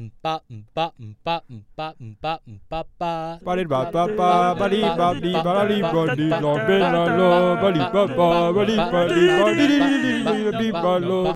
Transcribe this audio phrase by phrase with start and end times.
[0.00, 3.36] 嗯吧嗯吧嗯吧嗯吧嗯吧嗯吧吧。
[3.44, 11.34] 巴里巴巴巴巴里巴里巴里巴里拉贝拉罗巴里巴巴巴里巴里巴里里里里里巴罗。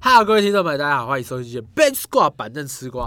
[0.00, 3.06] Hello，各位听众们，大家好，欢迎收听《Ben Squad 板凳吃瓜》。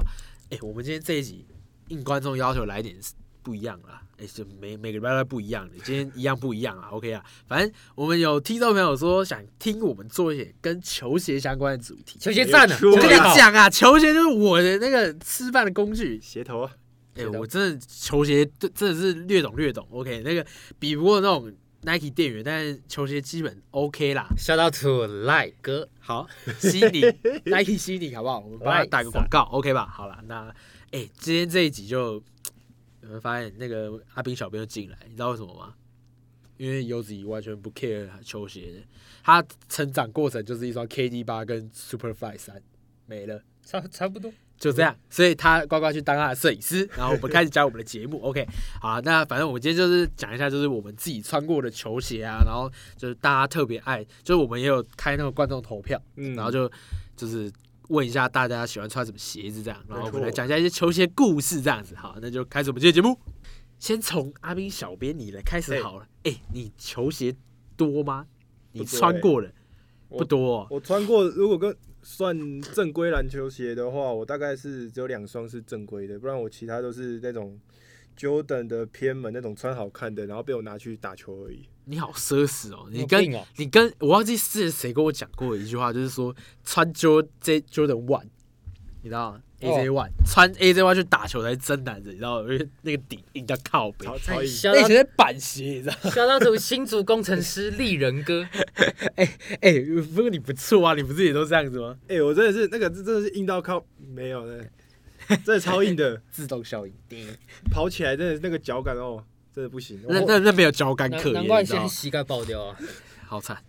[0.49, 1.47] 哎，我们今天这一集
[1.87, 2.93] 应观众要求来点
[3.41, 4.01] 不一样啦。
[4.17, 6.89] 哎，就每每个礼拜都不一样的，今天一样不一样啊。
[6.91, 12.19] OK 啊，反正我们有听众朋友说想听我们做一些跟球鞋相关的主题。
[12.19, 16.19] 球鞋赞了，我我跟你讲啊，球鞋就是我的那个吃饭的工具。
[16.21, 16.71] 鞋头啊，
[17.15, 19.87] 哎、我真的球鞋真真的是略懂略懂。
[19.89, 20.45] OK，那个
[20.77, 21.49] 比不过那种
[21.83, 24.27] Nike 店员，但是球鞋基本 OK 啦。
[24.37, 26.27] Shout out to 赖哥，好，
[26.59, 27.01] 悉尼
[27.45, 28.39] Nike 悉尼好不好？
[28.39, 29.87] 我们帮他打个广告， OK 吧？
[29.87, 30.53] 好了，那
[30.91, 32.21] 哎、今天这一集就
[33.09, 35.73] 有没有发现那个阿斌小编就进来，你知道为什么吗？
[36.57, 38.83] 因为游子怡完全不 care 球鞋的，
[39.23, 42.61] 他成长过程就是一双 KD 八跟 Superfly 三
[43.07, 43.41] 没了。
[43.65, 44.31] 差差不多。
[44.57, 48.19] 就这样，所以他乖乖去当他的摄影师，然后我们开始讲我们的节目。
[48.27, 48.45] OK，
[48.81, 56.69] 好，那反正我们今天就是讲一下，就是我们自己穿过的球鞋啊，然后就是大家特别爱，就是我们也有开那个观众投票，嗯然后就
[57.15, 57.49] 就是
[57.89, 61.95] 问一下大家喜欢穿什么鞋子这样，然后我们来讲一下一些球鞋故事这样子。
[61.95, 63.19] 好，那就开始我们今天的节目。
[63.77, 66.07] 先从阿斌小编你来开始好了。
[66.23, 67.33] 哎、你球鞋
[67.77, 68.25] 多吗？
[68.73, 69.51] 你穿过的
[70.09, 77.59] 我不多、哦，我穿过，如果跟算正规篮球鞋的话，我大概是只有两双是正规的，不然我其他都是那种
[78.17, 81.67] Jordan 的偏门那种穿好看的，然后被我拿去打球而已。
[81.89, 82.87] 你好奢侈哦！
[82.91, 83.23] 你跟
[83.57, 88.25] 你跟我忘记是谁跟我讲过一句话，就是说穿 Jo J Jordan One，
[89.01, 92.53] 你知道吗？AJ One、穿 AJ One 去打球才是真男人，你知道吗？
[92.53, 98.47] 因为那个底硬到靠背，超超硬，Shout 那以前是板鞋，你知道吗？Shout out to 新竹工程师丽人哥，
[99.17, 99.73] 哎哎、
[100.13, 101.97] 不过你不错啊，你不是也都这样子吗？
[102.07, 104.63] 哎、我真的是那个真的是硬到靠，没有的，
[105.27, 106.93] 真的超硬的， 自动效应，
[107.71, 109.23] 跑起来真的那个脚感哦，
[109.59, 110.01] 真的不行。
[110.07, 111.85] 那那那边有脚感难可言，难怪现在？
[111.87, 112.79] 膝盖爆掉啊！
[113.27, 113.61] 好惨！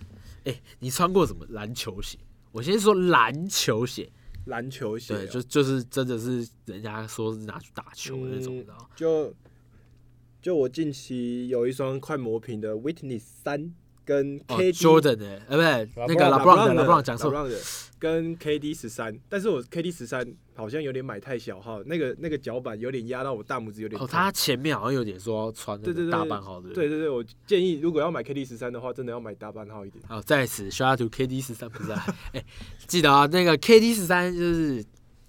[0.45, 2.17] 哎、你穿过什么篮球鞋？
[2.53, 4.09] 我先说篮球鞋，
[4.47, 8.91] 篮球鞋、对，哦，就就是真的是人家说是拿去打球的那种，嗯你知道？
[8.95, 9.35] 就
[10.41, 13.75] 就我近期有一双快磨平的 Witness 三
[14.11, 17.57] 跟哦 KD、，Jordan 的，呃，不是那个 LeBron 的的 LeBron 讲错，LeBron 的，
[17.97, 20.27] 跟 KD 十三，但是我 KD 十三
[20.57, 30.03] 好像有点买太小号，那个那个脚板有点压到我大拇指有点哦，他前面好像有点说要穿那个对对对大半号的，对对对，我建议如果要买 KD 十三的话，真的要买大半号一点。
[30.09, 32.05] 好，在此 shout out to KD 十三不是、啊，
[32.35, 32.45] 哎、
[32.89, 34.85] 记得啊，那个 KD 十三就是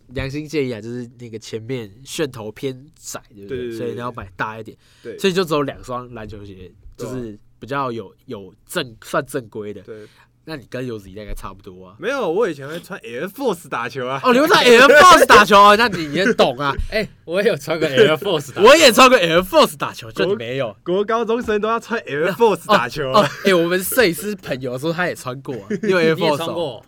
[0.08, 3.58] 良心建议啊，就是那个前面楦头偏窄，对不对？
[3.70, 9.81] 对所以你要买大一点，对，所以就只有两双篮球鞋，就是比较有有正算正规的。
[9.83, 10.07] 对，
[10.45, 11.95] 那你跟游子怡大概差不多啊。
[11.99, 14.19] 没有，我以前会穿 Air Force 打球啊。
[14.23, 15.75] 哦，你会穿 Air Force 打球啊？
[15.75, 16.73] 那你也懂啊。
[16.89, 20.75] 哎，我也有穿过 Air Force 的，我也穿过 Air Force 打球，就你没有。
[20.83, 26.85] 国高中生都要穿 Air Force 打球哦啊。，哎、我们摄影师朋友说他也穿过、啊，你有 Air Force 哦穿过？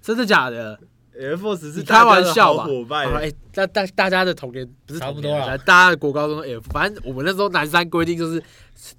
[0.00, 0.80] 真的假的？
[1.18, 3.14] Air Force 是开玩笑吧大家的好伙伴。
[3.14, 8.42] 哎、大大大家的童年不是童年差不多了大家的国高中 F，反正我们那时候南山规定就是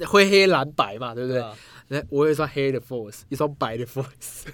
[0.06, 1.44] 灰黑蓝白嘛，对不对？
[1.92, 4.04] 那我有一双黑的 Force，一双白的 Force，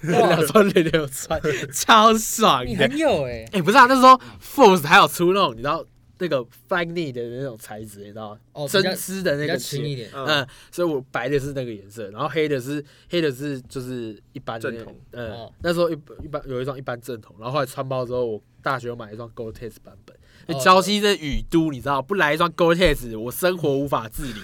[0.00, 1.38] 两双都有穿，
[1.70, 2.70] 超爽的。
[2.70, 5.84] 你很有哎哎、，不是啊，那时候 Force 还有出那种你知道
[6.18, 8.40] 那个 flag knee 的那种材质，你知道吗？
[8.52, 10.10] 哦，比针织的那个鞋轻一点。
[10.14, 20.16] 嗯嗯，所以我白的是那个颜色，然后黑的是黑的是就是一般的那正统嗯，哦那时候一一般有一双一般正统，然后后来穿包之后，我大学有买一双 Gore-Tex 版本。
[20.48, 24.40] 因为哦礁溪这雨都，你知道，不来一双 Gore-Tex，我生活无法自理。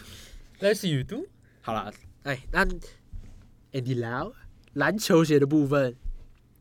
[0.60, 1.26] Let's you do。
[1.60, 1.92] 好啦，
[2.24, 2.64] 哎，那
[3.72, 4.32] Andy Lau
[4.74, 5.94] 篮球鞋的部分，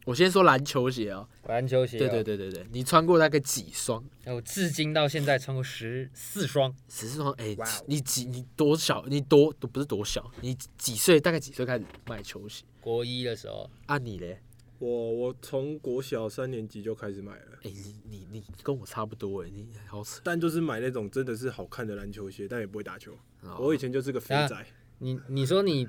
[0.06, 1.28] 我先说篮球鞋哦。
[1.48, 4.04] 篮球鞋，对对，对对对，你穿过大概几双？
[4.26, 7.32] 我至今到现在穿过十四双，十四双？
[7.34, 8.26] 哎哇哦，你几？
[8.26, 9.06] 你多小？
[9.08, 10.32] 你多不是多小？
[10.42, 11.20] 你几岁？
[11.20, 12.64] 大概几岁开始买球鞋？
[12.80, 14.40] 国一的时候，啊，你嘞？
[14.80, 20.20] 我我从国小三年级就开始买了，哎、你你你跟我差不多哎，你好扯。
[20.24, 23.14] 但就是买那种真的是好看的篮球鞋，但也不会打球。
[23.44, 24.66] 哦我以前就是个肥啊仔，
[24.98, 25.88] 你你说你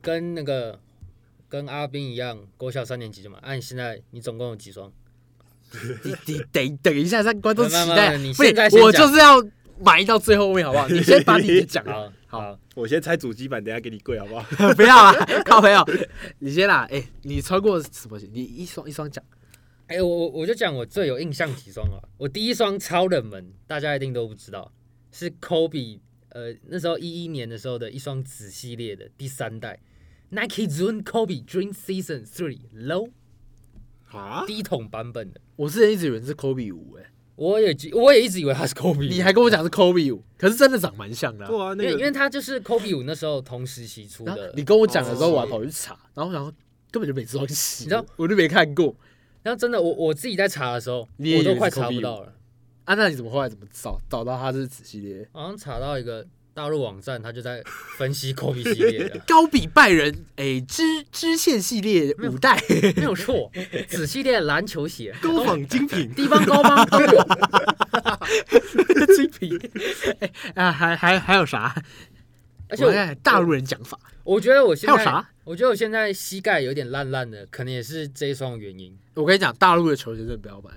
[0.00, 0.78] 跟那个
[1.52, 4.90] 跟阿斌一样，国小三年级的嘛，按、你现在你总共有几双？
[6.02, 8.16] 你你等等一下，让观众期待。
[8.16, 9.36] 你不是现在先我就是要
[9.78, 10.88] 埋到最后面，好不好？
[10.88, 11.84] 你先把你的讲。
[12.26, 14.46] 好好，我先拆主机板，等下给你跪好不好？
[14.72, 15.12] 不要啊，
[15.44, 15.86] 靠朋友，
[16.38, 16.88] 你先啦。
[16.90, 18.26] 哎、你穿过什么鞋？
[18.32, 19.22] 你一双一双讲。
[19.88, 22.00] 哎、我我我就讲我最有印象几双啊。
[22.16, 24.72] 我第一双超冷门，大家一定都不知道，
[25.10, 26.00] 是 Kobe，
[26.30, 29.78] 呃，那时候一一年的时候的一双子系列的第三代
[30.32, 33.10] Nike Zoom Kobe Dream Season Three Low
[34.10, 35.38] 啊，低筒版本的。
[35.56, 37.04] 我之前一直以为是 Kobe 五，哎，
[37.36, 46.50] 我也我也一直以为他是 Kobe，你还跟我讲是 Kobe 五，可是真的长蛮像的啊、对啊，因为因为他就是 Kobe 五那时候同时期出的，你跟我讲的时候，哦我还跑去查，然后然后
[46.90, 48.96] 根本就没东西，你知道我就没看过。
[49.42, 52.32] 然后真的我我自己在查的时候，我都快查不到了，
[52.84, 52.94] 啊。
[52.94, 55.28] 那你怎么后来怎么找找到它是子系列？
[55.32, 57.62] 好像查到一个大陆网站，他就在
[57.96, 62.62] 分析 Kobe 系列的， 高比拜仁诶支支线系列五代，
[62.96, 63.50] 没有错，
[63.88, 67.26] 子系列篮球鞋， 高仿精品，地方高帮都有。
[69.16, 69.58] 精品。
[70.20, 70.30] 哎
[70.66, 71.74] 啊，还还还有啥？
[72.68, 75.28] 而且我我看大陆人讲法，我觉得我现在，还有啥？
[75.44, 78.94] 我觉得我现在膝盖有点烂烂的，可能也是这一双原因。
[79.14, 80.70] 我跟你讲，大陆的球鞋真的不要买。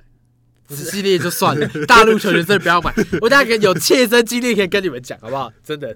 [0.67, 2.94] 子系列就算了， 大陆球员真的不要买。
[3.21, 5.51] 我大家可以有切身经历可以跟你们讲，好不好？
[5.63, 5.95] 真的。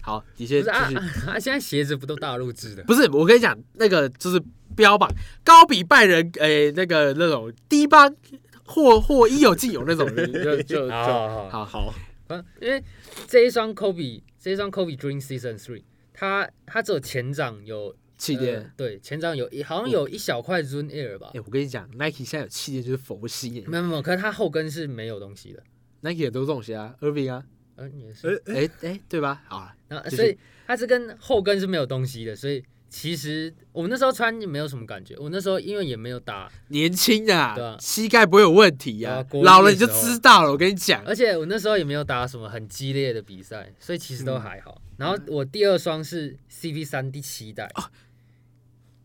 [0.00, 0.96] 好，你先继续。
[1.26, 2.82] 啊，现在鞋子不都大陆制的？
[2.84, 4.42] 不是，我跟你讲，那个就是
[4.74, 5.10] 标榜
[5.44, 8.14] 高比拜仁，诶、那个那种低帮
[8.64, 11.94] 或或应有尽有那种人，就就就好好好好好。
[12.28, 12.82] 嗯，因为
[13.26, 15.82] 这一双 Kobe 这一双 Kobe Dream Season Three，
[16.14, 18.58] 它它只有前掌有气垫。
[18.58, 25.62] 呃对，前掌有一好像有一小块 Zoom Air 吧哎、，我跟你讲，Nike 现在有气垫就是佛系耶没有没有，可是它后跟是没有东西的。
[26.00, 27.44] ，Nike 也都是这种鞋啊，Irving 啊，
[27.76, 28.42] 嗯，也是。
[28.46, 29.42] 哎哎、哎、对吧？
[29.48, 30.36] 好然后所以
[30.66, 35.14] 它是跟后跟是没有东西的，所以其实我们那时候穿也没有什么感觉。
[35.18, 40.50] 我那时候因为也没有打，年轻啊，对啊膝盖不会有问题啊啊，老了你就知道了。
[40.50, 44.80] 我跟你讲，而且我那时候也没有打什么很激烈的比赛，所以其实嗯都还好。
[44.96, 47.84] 然后我第二双是 CV 三第七代，哦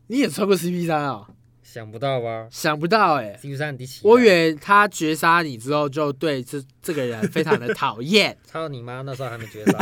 [0.07, 1.27] 你也穿过 CP 三啊？
[1.61, 9.01] 想不到吧想不到哎、？CP 三第七代，我以为他绝杀你之后，就对这这个人非常的讨厌， 操你妈！
[9.01, 9.79] 那时候还没绝杀。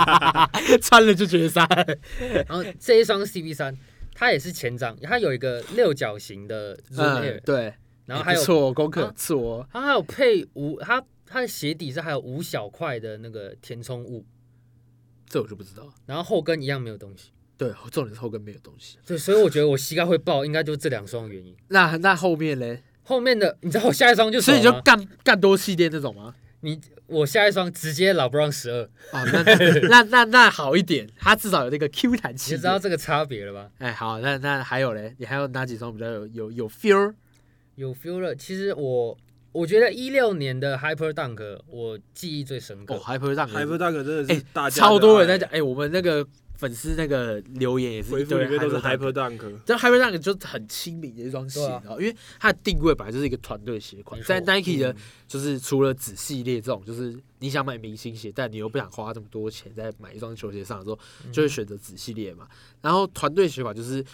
[0.80, 1.68] 穿了就绝杀。
[2.48, 3.76] 然后这一双 CP 三，
[4.14, 7.74] 它也是前掌，它有一个六角形的 Zoom 嗯 Air，，对，
[8.06, 9.68] 然后还有不错，功课啊不错。
[9.70, 14.24] 它还有配五，它它的鞋底是还有五小块的那个填充物，
[15.28, 15.92] 这我就不知道。
[16.06, 17.32] 然后后跟一样没有东西。
[17.56, 18.98] 对，重点是后跟没有东西。
[19.06, 21.54] 对，所以我觉得我膝盖会爆，应该就是这两双原因。
[21.68, 22.82] 那那后面嘞？
[23.02, 26.34] 后面的你知道我下一双就所以你什么吗就干干多系列那种吗？
[26.60, 29.42] 你我下一双直接老布朗十二，啊，那
[29.88, 32.56] 那那那好一点，它至少有那个 Q 弹你气垫。
[32.56, 33.68] 就知道这个差别了吧？
[33.76, 35.14] 哎，好，那那还有嘞？
[35.18, 37.12] 你还有哪几双比较有有有 feel？
[37.74, 38.34] 有 feel 了。
[38.34, 39.18] 其实我
[39.52, 42.94] 我觉得一六年的 Hyper Dunk 我记忆最深刻。
[42.94, 51.82] 哦，Hyper Dunk，Hyper Dunk 真的哎是大家超多人在讲，哎，我们那个粉丝那个留言也是爱，回一堆复里面都是 Hyper Dunk，这 Hyper Dunk 就是很亲民的一双鞋，对啊。
[51.84, 54.96] 然后因为它的定位本来就是一个团队鞋款，在 Nike 的嗯。
[55.26, 61.32] 就是除了子系列这种，就是你想买明星鞋，但你又不想花这么多钱在买一双球鞋上的时候，嗯。
[61.32, 62.46] 就会选择子系列嘛。
[62.80, 64.04] 然后团队鞋款就是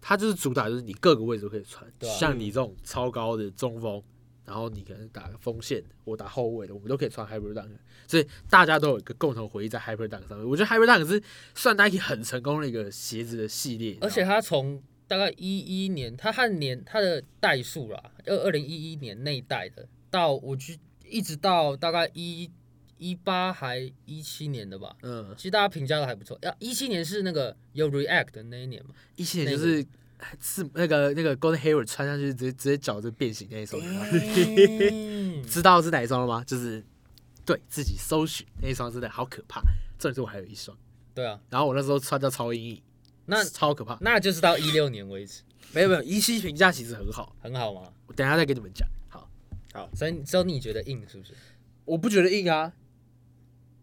[0.00, 4.02] 它就是主打就是你各个位置都可以穿，像你这种超高的中锋，
[4.44, 7.70] 然后你可能打个锋线，我打后卫的，我们都可以穿 Hyper Dunk，
[8.06, 10.48] 所以大家都有一个共同回忆在 Hyper Dunk 上面。
[10.48, 11.22] 我觉得 Hyper Dunk 是
[11.54, 22.50] 算 Nike 很成功的一个鞋子的系列，而且它从大概一一年，它和年它的代数啦，二二零一一年那一代的，到我去一直到大概一
[22.98, 24.96] 一八还一七年的吧。
[25.02, 26.38] 嗯，其实大家评价都还不错。
[26.42, 28.94] 要一七年是那个有 React 的那一年嘛？
[29.16, 29.84] 一七年就是
[30.40, 36.42] 是那个那个 Golden Hayward 穿上去直接直接脚就变形那一双，嗯 知道是哪一双了吗？
[36.44, 36.84] 就是
[37.44, 39.60] 对自己搜寻那一双真的好可怕。
[39.98, 40.76] 重点是我还有一双，
[41.14, 42.82] 对啊，然后我那时候穿到超阴影，
[43.26, 43.96] 那超可怕。
[44.00, 45.42] 那就是到一六年为止，
[45.72, 47.92] 没有没有，一七评价其实很好，很好吗？
[48.06, 48.88] 我等一下再跟你们讲。
[49.08, 49.30] 好，
[49.72, 51.32] 好所以只有你觉得硬是不是？
[51.84, 52.72] 我不觉得硬啊。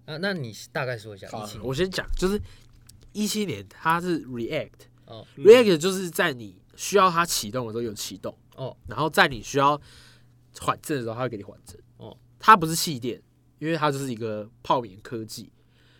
[0.05, 2.41] 啊，那你大概说一下好，我先讲，就是
[3.13, 4.71] 一七年它是 React，React
[5.09, 5.77] 哦嗯。
[5.77, 9.79] 就是在你需要它启动的时候有启动，哦，然后在你需要
[10.59, 11.77] 缓震的时候，它会给你缓震。
[11.97, 13.21] 哦，它不是气垫，
[13.59, 15.51] 因为它就是一个泡棉科技，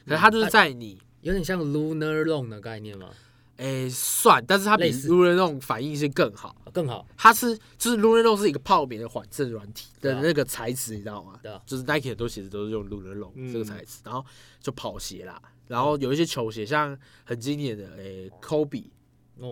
[0.06, 3.10] 可是它就是在你有点像 Lunar Long 的概念吗？
[3.58, 5.10] 诶、算，但是它比类似。
[5.10, 6.56] L u n 那种反应性更好。
[6.72, 11.38] 更好，它是就是 Lunar Long 是一个泡棉的缓震软体的那个材质，你知道吗？
[11.44, 11.62] 对啊。
[11.66, 13.52] 就是 Nike 很多鞋子都是用 Lunar Long、嗯。
[13.52, 14.26] 这个材质，然后
[14.62, 18.90] 就跑鞋啦，然后有一些球鞋，像很经典的诶、Kobe 哦，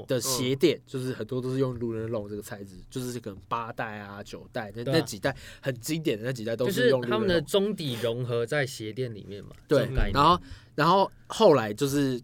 [0.08, 4.86] 的鞋垫，就是很多都是用 l u n 这个材质，就是可能八代啊、九代那、啊。
[4.94, 9.90] 那几代很经典的那几代都就是用他们的中底融合在鞋垫里面嘛，对。
[10.14, 10.40] 然后
[10.76, 12.22] 然后后来就是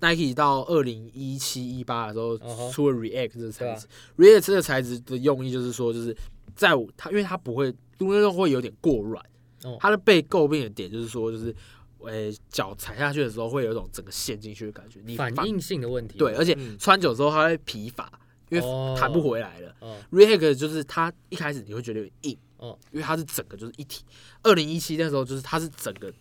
[0.00, 2.38] Nike 到二零一七一八的时候
[2.70, 3.86] 出了 React 这个材质、
[4.16, 6.16] React 这个材质的用意就是说，就是
[6.54, 7.66] 在我它因为它不会
[7.98, 9.24] l u n 会有点过软，
[9.64, 9.76] 哦。
[9.80, 11.54] 它的被诟病的点就是说，就是
[12.00, 16.18] 呃脚踩下去的时候会有一种整个陷进去的感觉，你反应性的问题嘛。
[16.18, 18.10] 对，而且嗯穿久之后它会疲乏，
[18.50, 19.74] 因为哦弹不回来了。
[19.80, 24.04] 哦，React 就是它一开始你会觉得有点硬，哦，因为它是整个就是一体。
[24.42, 26.12] 二零一七那时候就是它是整个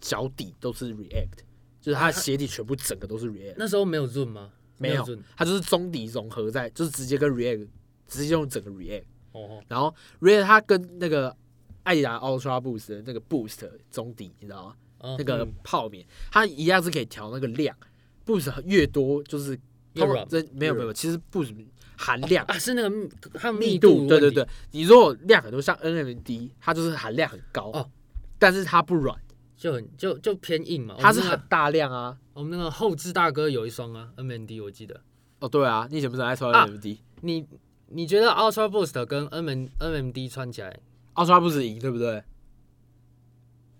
[0.00, 1.38] 脚底都是 React，
[1.80, 4.50] 就是它的鞋底全部整个都是 React，那时候没有 Zoom 吗？
[4.78, 5.20] 没有 Zoom。
[5.36, 7.68] 它就是中底融合在，就是直接跟 React
[8.06, 11.36] 直接用整个 React，哦，然后 React 它跟那个
[11.82, 14.76] 艾迪达 Ultra Boost 的那个 Boost 中底，你知道吗？
[15.00, 17.76] 哦那个嗯泡棉，它一样是可以调那个量
[18.24, 19.58] ，Boost 越多就是
[19.94, 21.54] 越软这没有没有，其实 Boost
[21.96, 27.90] 含量啊，是那个密它密度度，对对对，你如果量很多，像 NMD，它就是含量很高，哦
[28.38, 29.14] 但是它不软，
[29.54, 30.96] 就很就就偏硬嘛。
[30.98, 32.16] 它是很大量啊。
[32.32, 34.98] 我们那个后置大哥有一双啊，MND 我记得。
[35.40, 37.46] 哦，对啊，你以前不是爱穿啊 NMD？、你
[37.88, 40.74] 你觉得 Ultra Boost 跟 N M N M D 穿起来
[41.16, 42.22] Ultra Boost 赢，对不对？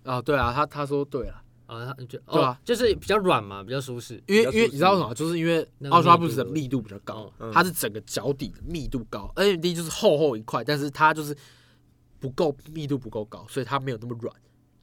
[0.05, 4.23] 啊，对啊，他他说对了，啊，他就对啊哦，就是比较软嘛，比较舒适。
[4.27, 5.15] 因为因为你知道什么？
[5.15, 11.37] 就是因为那个 Ultra 密 Boost 的密度比较高它是整个脚底的密度高，NMD 就是厚厚一块，但是它就是
[12.19, 14.35] 不够密度不够高，所以它没有那么软。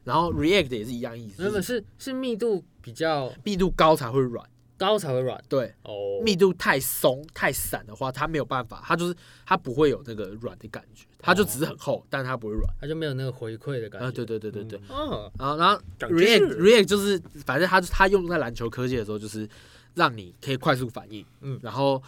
[0.03, 4.47] 然后 React 也是一样意思，没有没有就是是是密度比较密度高才会软，
[4.77, 6.21] 高才会软对，哦。
[6.23, 9.15] 密度太松太散的话，它没有办法，它就是
[9.45, 12.63] 它不会有那个软的感觉，它就只是很厚，但它不会软。
[12.79, 14.07] 它就没有那个回馈的感觉。
[14.07, 14.79] 啊，对对对对对。
[14.89, 19.47] 哦，然后然后 React React 就是反正它它用在篮球科技的时候，就是
[19.95, 22.01] 让你可以快速反应，嗯然后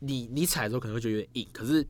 [0.00, 1.86] 你你踩的时候可能会觉得有点硬，可是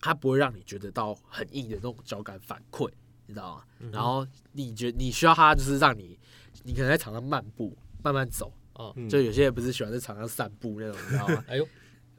[0.00, 2.88] 它不会让你觉得到很硬的那种脚感反馈，
[3.26, 3.62] 你知道吗？
[3.80, 6.18] 嗯然后你觉你需要它就是让你
[6.64, 9.08] 你可能在场上漫步慢慢走，哦，嗯。
[9.08, 11.44] 就有些人不是喜欢在场上散步那种，你知道吗？
[11.48, 11.68] 哎呦，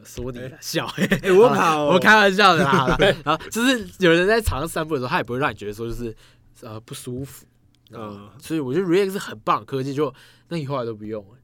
[0.04, 2.96] 说你了笑，哎，我 跑，我开玩笑的啦。
[3.24, 6.16] 然后 就是有人在场上散步的时候，他也不会让你觉得说就是
[6.62, 7.46] 呃不舒服。
[7.92, 10.14] 嗯，所以我觉得 React 是很棒科技，就
[10.50, 11.38] 那你后来都不用了，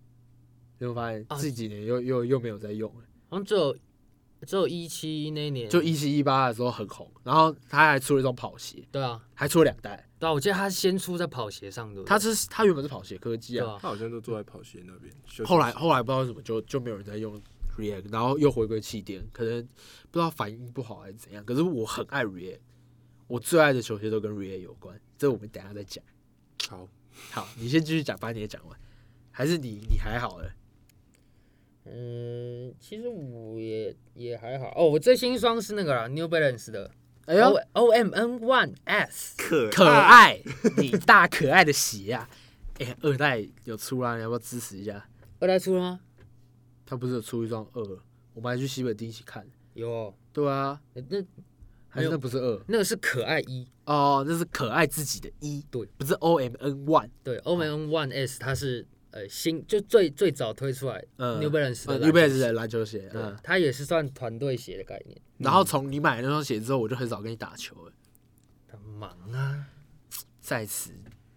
[0.77, 1.25] 你会发现？
[1.29, 1.37] 啊。
[1.39, 3.01] 这几年又又又没有在用了。
[3.29, 3.73] 好像只有
[4.45, 10.05] 只有一七那年，就一七一八的时候很红，然后他还出了一双跑鞋，对啊，还出了两代。
[10.23, 15.13] 对啊，我记得他先出在跑鞋上的，他是他原本是跑鞋科技啊，啊，他好像都坐在跑鞋那边。
[15.45, 17.37] 后来后来不知道为什么就就没有人在用
[17.77, 19.61] React，然后又回归气垫，可能
[20.11, 21.43] 不知道反应不好还是怎样。
[21.43, 22.59] 可是我很爱 React，
[23.27, 26.01] 我最爱的球鞋都跟 React 有关，这我们等一下再讲。
[26.69, 26.87] 好，
[27.31, 28.79] 好，你先继续讲，把你的讲完，
[29.29, 30.49] 还是你你还好了？
[31.83, 34.87] 嗯，其实我也也还好哦。
[34.87, 36.89] 我最新一双是那个啦 New Balance 的
[37.25, 40.41] 哎呦 O，O M N One S，可可爱，
[40.77, 42.29] 你大可爱的鞋啊！
[42.79, 45.07] 哎、二代有出啦，你要不要支持一下？
[45.39, 45.99] 二代出了吗？
[46.85, 47.81] 他不是有出一双二，
[48.33, 49.45] 我们还去西北地一起看。
[49.73, 51.17] 有哦，对啊，呃那
[51.87, 57.09] 还是那不是二那个是可爱一，哦，那是可爱自己的一，对，不是 O M N One。
[57.23, 63.09] 对，O M N One S 它是呃新就最最早推出来嗯 New Balance New 球 Balance 篮球鞋，
[63.43, 65.15] 它也是算团队鞋的概念。
[65.37, 67.93] 然后从你买那双鞋之后，我就很少跟你打球了。
[68.67, 69.67] 很忙啊，
[70.41, 70.91] 在此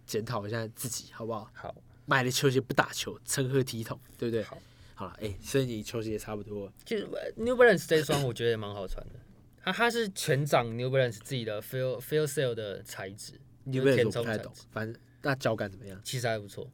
[0.06, 1.50] 检讨一下自己，好不好？
[1.52, 1.75] 好，
[2.06, 4.00] 买了球鞋不打球，成何体统？
[4.16, 4.42] 对不对？
[4.42, 4.59] 好，
[4.95, 6.73] 好了，哎、所以你球鞋也差不多了。
[6.87, 9.21] 其实呃 New Balance 这一双我觉得也蛮好穿的，
[9.62, 16.00] 它它是全掌 New Balance 自己的 Feel Feel Sale 的材质，New Balance 填我不太懂反正那脚感怎么样？
[16.02, 16.71] 其实还不错。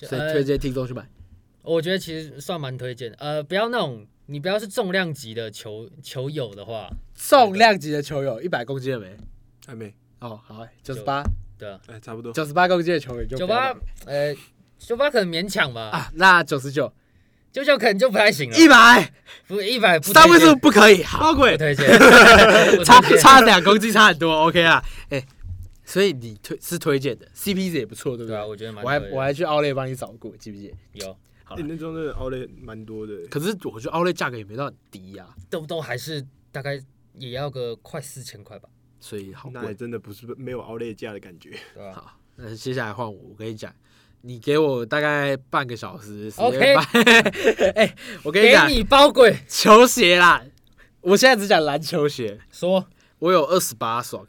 [0.00, 1.08] 所以推荐听众去买。
[1.62, 3.16] 我觉得其实算蛮推荐的。
[3.18, 9.16] 呃，不要那种你不要是重量级的球球友的话，重量级的球友，一百公斤了没？
[9.66, 11.22] 还没，哦，好、欸，九十八，
[11.58, 12.32] 对啊，哎，差不多。
[12.32, 13.74] 九十八公斤的球员就九八
[14.06, 14.34] 呃
[14.78, 16.90] 九八可能勉强吧，啊，那九十九、
[17.52, 18.56] 九九可能就不太行了。
[18.56, 19.12] 一百，
[19.46, 21.52] 不一百不三位数不可以，好，鬼。
[21.52, 21.86] 不推荐，
[22.84, 25.22] 差差两公斤差很多，OK 啊，哎、
[25.88, 28.36] 所以你推是推荐的，CP 值也不错，对不对？
[28.36, 30.68] 对啊，我觉得蛮我还我还去奥莱帮你找过，记不记？
[30.68, 31.06] 得？
[31.06, 31.16] 有。
[31.44, 36.78] 好了，哎那双真的奥莱蛮多的，可是我觉得奥莱价格也没到很低呀、都都还是大概
[37.14, 38.68] 也要个快四千块吧，
[39.00, 39.74] 所以好贵。
[39.74, 41.56] 真的不是没有奥莱价的感觉。
[41.94, 43.74] 好，那接下来换我，我跟你讲，
[44.20, 46.82] 你给我大概半个小时时间 OK 把，
[47.76, 49.34] 哎、我跟你给讲，你包鬼。
[49.48, 50.44] 球鞋啦，
[51.00, 52.86] 我现在只讲篮球鞋，说。
[53.20, 54.24] 我有二十八双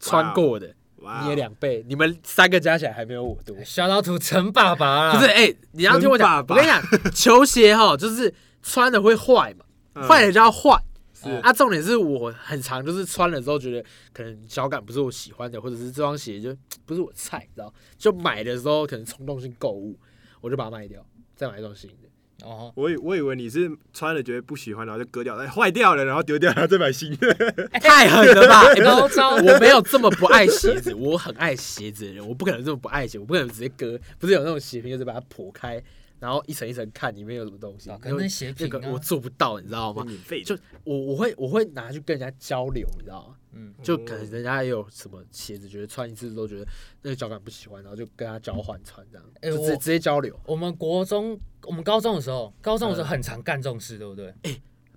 [0.00, 0.74] 穿过的，哇
[1.22, 3.56] 你也两倍，你们三个加起来还没有我多。
[3.64, 6.82] 小老土陈爸爸啦，不是，哎、你要听我讲，我跟你讲，
[7.12, 8.32] 球鞋哈， 就是
[8.62, 10.80] 穿的会坏嘛，嗯坏了就要换。
[11.14, 17.72] 是啊，重点是我很长就是穿了之后觉得可能脚感不是我喜欢的，或者是这双鞋就不是我菜，你知道？
[17.96, 19.96] 就买的时候可能冲动性购物，
[20.40, 21.04] 我就把它卖掉，
[21.36, 22.08] 再买一双新的。
[22.42, 27.34] 哦，我以我以为你是穿了觉得不喜欢，然后就割掉，哎，坏掉了，然后丢掉，然后再买新的。
[27.80, 28.60] 太狠了吧！
[28.72, 35.82] 哎不是我没有这么不爱鞋子，我很爱鞋子的人，我不可能这么不爱鞋，我不可能直接割，不是有那种鞋皮就是把它剖开
[36.22, 40.04] 然后一层一层看里面有什么东西，可能鞋品啊，个我做不到，你知道吗？
[40.04, 43.36] 免费就我我会我会拿去跟人家交流，你知道吗？
[43.54, 46.66] 嗯，就可能人家也有什么鞋子，觉得穿一次都觉得
[47.02, 50.38] 那个脚感不喜欢，然后就跟他交换穿这样，哎就直接我直接交流。
[50.46, 54.32] 我们国中，我们高中的时候，高中的时候嗯很常干这种事，对不对？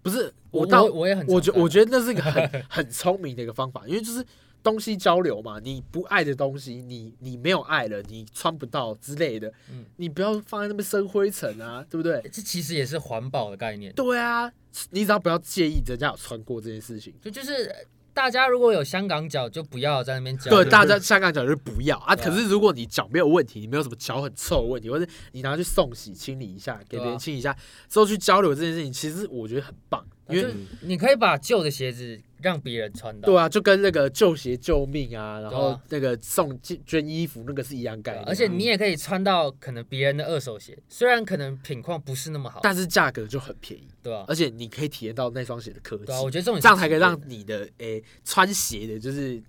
[0.03, 4.23] 不是我我到我我也很我觉我觉得那是一个很 很聪明的一个方法，因为就是
[4.65, 12.19] 东西交流嘛，你不爱的东西，你你没有爱了，你穿不到之类的，嗯你不要放在那边生灰尘啊，对不对？
[12.33, 14.51] 这其实也是环保的概念，对啊，
[14.89, 17.13] 你只要不要介意人家有穿过这件事情。
[17.21, 17.71] 就就是
[18.11, 20.49] 大家如果有香港脚，就不要在那边讲。
[20.49, 22.13] 对，大家香港脚就不要啊。
[22.13, 27.55] 啊可是如果你脚没有问题，你没有什么脚很臭的问题，或者你拿去送洗清理一下，给别人清理一下，
[27.87, 44.25] 之后去交流这件事情，其实我觉得很棒，因为你可以把旧的鞋子让别人穿到，对啊，就跟那个旧鞋救命啊，然后那个送捐捐衣服那个是一样概念，啊而且你也可以穿到可能别人的二手鞋，虽然可能品况不是那么好，但是价格就很便宜，对吧？
[44.27, 49.41] 而且你可以体验到那双鞋的科技对啊，，我觉得这种这样才可以让你的诶、穿鞋的就是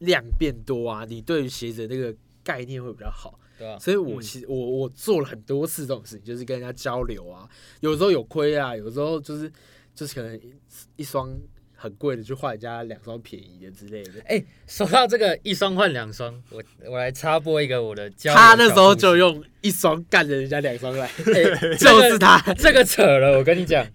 [0.00, 2.14] 量变多啊，你对于鞋子的那个
[2.44, 3.38] 概念会比较好。
[3.58, 3.78] 对吧？
[3.78, 7.48] 所以我嗯其实我我做了很多次这种事情，就是跟人家交流啊，
[7.80, 9.52] 有时候有亏啊，有时候就是
[9.94, 10.54] 就是可能一
[10.96, 11.36] 一双
[11.74, 14.12] 很贵的去换人家两双便宜的之类的。
[14.26, 22.40] 哎，说到这个一双换两双，我我来插播一个我的交流他那时候就用一双干了人家两双来， 哎 就是他。
[22.54, 23.86] 这个扯了，我跟你讲，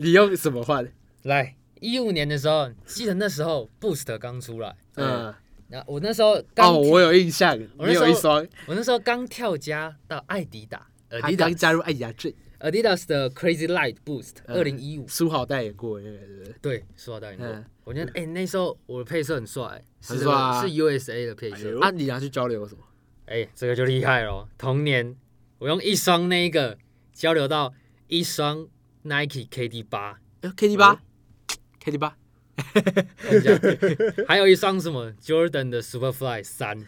[0.00, 0.86] 你用什么换？
[1.22, 5.32] 来一五年的时候，记得那时候 Boost 刚出来，嗯，
[5.68, 16.54] 那我那时候刚哦，我有印象，我有一双，我那时候刚跳加到艾迪达他刚，Adidas 加入爱雅最，Adidas 的 Crazy Light Boost 嗯二零一五，苏豪代言过那个，对不对？
[16.60, 17.46] 对，苏豪代言过。
[17.46, 20.60] 嗯，我觉得哎那时候我的配色很帅，是很帅啊。
[20.60, 21.56] 是 USA 的配色。
[21.56, 22.82] 哎呦，啊，你拿去交流什么？
[23.26, 24.48] 哎这个就厉害了。
[24.56, 25.14] 同年
[25.58, 26.78] 我用一双那个
[27.12, 27.74] 交流到
[28.06, 28.66] 一双
[29.02, 31.02] Nike KD 八，哎，KD 八
[31.84, 32.16] ，KD 八，
[32.56, 33.50] 看一下
[34.26, 36.86] 还有一双什么？Jordan 的 Superfly 三，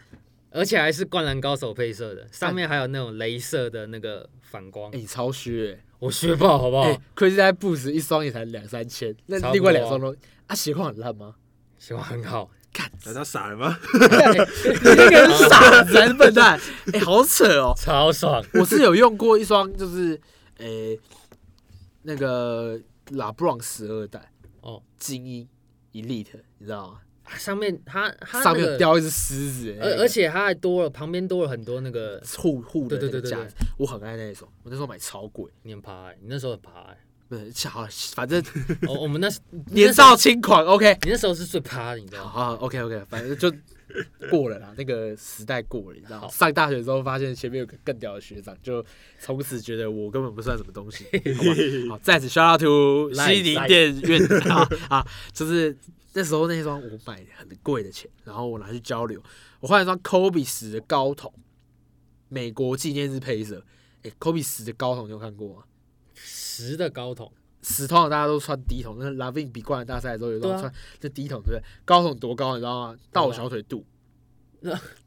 [0.51, 5.85] 而且还是灌篮高手配色的，上面还有那种镭射的那个反光哎，，你超虚哎。
[6.01, 11.35] 我学爆好不好哎？，Crazy 在 Boost 一双也才两三千，那另外两双都啊鞋况很烂吗？
[11.79, 13.79] 鞋况很好，看，那他傻了吗？
[13.93, 13.99] 你
[14.83, 16.59] 那个人傻子还是笨蛋？
[16.95, 17.75] 哎，好扯哦！
[17.77, 18.43] 超爽。
[18.55, 20.19] 我是有用过一双，就是
[20.57, 20.99] 诶
[22.03, 25.47] 那个拉布朗十二代哦，精英
[25.93, 27.01] Elite，你知道吗？
[27.39, 36.97] 上面它它上面有，雕一只狮子，而而且它还多了旁边多了很多那个护护的对对对对那个架子，我很爱那一种，我那时候买超贵，你很怕、欸，你那时候很怕、欸，
[37.29, 38.43] 不是，好，反正
[38.89, 39.39] 我，我们那时
[39.73, 42.31] 年少轻狂，OK，你那时候是最趴的，你知道吗？
[42.31, 43.51] 好，OK OK，反正就
[44.31, 46.29] 过了啦，那个时代过了，你知道吗？
[46.29, 48.85] 上大学之后发现前面有个更屌的学长，就
[49.19, 51.05] 从此觉得我根本不算什么东西，
[51.89, 51.97] 好吧？
[51.97, 55.77] 好，在此 shout out to 来西宁电院 啊啊，就是
[56.13, 59.23] 那时候那双我买很贵的钱，然后我拿去交流，
[59.61, 61.33] 我换了一双 Kobe 十的高筒，
[62.29, 63.65] 美国纪念日配色。
[64.03, 65.63] 哎、k o b e 十的高筒你有看过吗？
[66.15, 67.31] 十的高筒，
[67.63, 71.63] 十通常大家都穿低筒，那 Lavin 比灌篮大赛的时候有一对啊种穿这低筒，对不对？
[71.85, 72.97] 高筒多高你知道吗？
[73.13, 73.85] 到我小腿肚，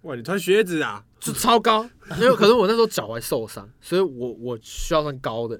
[0.02, 1.04] 哇，你穿靴子啊？
[1.20, 1.90] 就超高。
[2.20, 5.60] 因为可能我那时候脚踝受伤， 所以我我需要穿高的。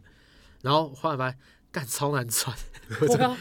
[0.62, 1.40] 然后后来发现，
[1.72, 2.56] 干超难穿，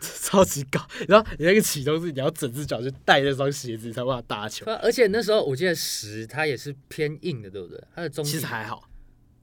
[0.00, 0.80] 超级高。
[1.06, 4.64] 然后你那个启动是你要整只脚去带那双鞋子你才办法打球。
[4.82, 7.82] 而且那时候我记得十它也是偏硬的，对不对？
[7.94, 8.87] 它的中其实还好，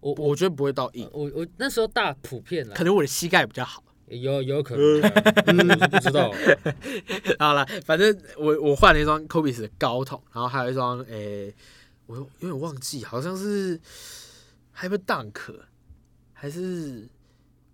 [0.06, 3.84] 我我我觉得不会到硬，我我那时候大普遍了可，能我的膝盖比较好。
[4.08, 5.12] 有有可能啊，
[5.48, 6.32] 嗯我不知道，
[7.40, 11.52] 好了，反正我我换了一双 Kobe 的高筒，然后还有一双诶、
[12.06, 13.80] 我有点忘记，好像是
[14.78, 15.56] Hyper Dunk
[16.34, 17.10] 还是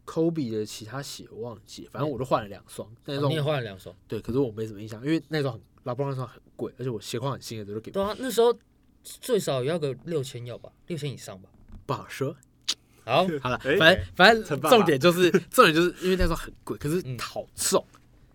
[0.06, 2.90] Kobe 的其他鞋，我忘记，反正我都换了两双。
[3.04, 8.58] 那双、哦你也换了两双，对，可是我没什么印象，因为那双很拉布朗那双很贵，而且我鞋框很新的，都给对啊，那时候
[9.04, 11.50] 最少也要个六千要吧，六千以上吧。
[11.92, 12.36] 不好说。
[13.04, 17.86] 好， 好了，哎反正反正重点就是 重点就是因为那双很贵，可是嗯好重，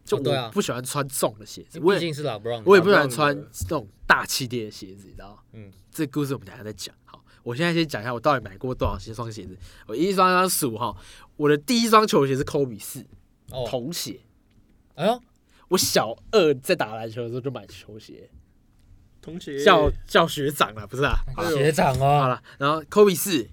[0.04, 5.38] 就我不喜欢穿重的鞋子，我也毕竟是老我也不喜欢穿的那种大气垫的鞋子，你知道吗？
[5.52, 6.94] 嗯，这个故事我们等下再讲。
[7.04, 9.56] 好，我现在先讲一下我到底买过多少双鞋子。
[9.86, 10.94] 我一双双数哈，
[11.36, 13.06] 我的第一双球鞋是科比四
[13.50, 14.20] 哦，童鞋。
[14.96, 15.22] 哎呦，
[15.68, 18.28] 我小二在打篮球的时候就买球鞋，
[19.26, 19.62] 同学。
[19.62, 21.16] 叫叫学长了，不是啊？
[21.34, 21.44] 好。
[21.50, 21.98] 学长哦。
[21.98, 23.46] 好哦，了，然后科比四、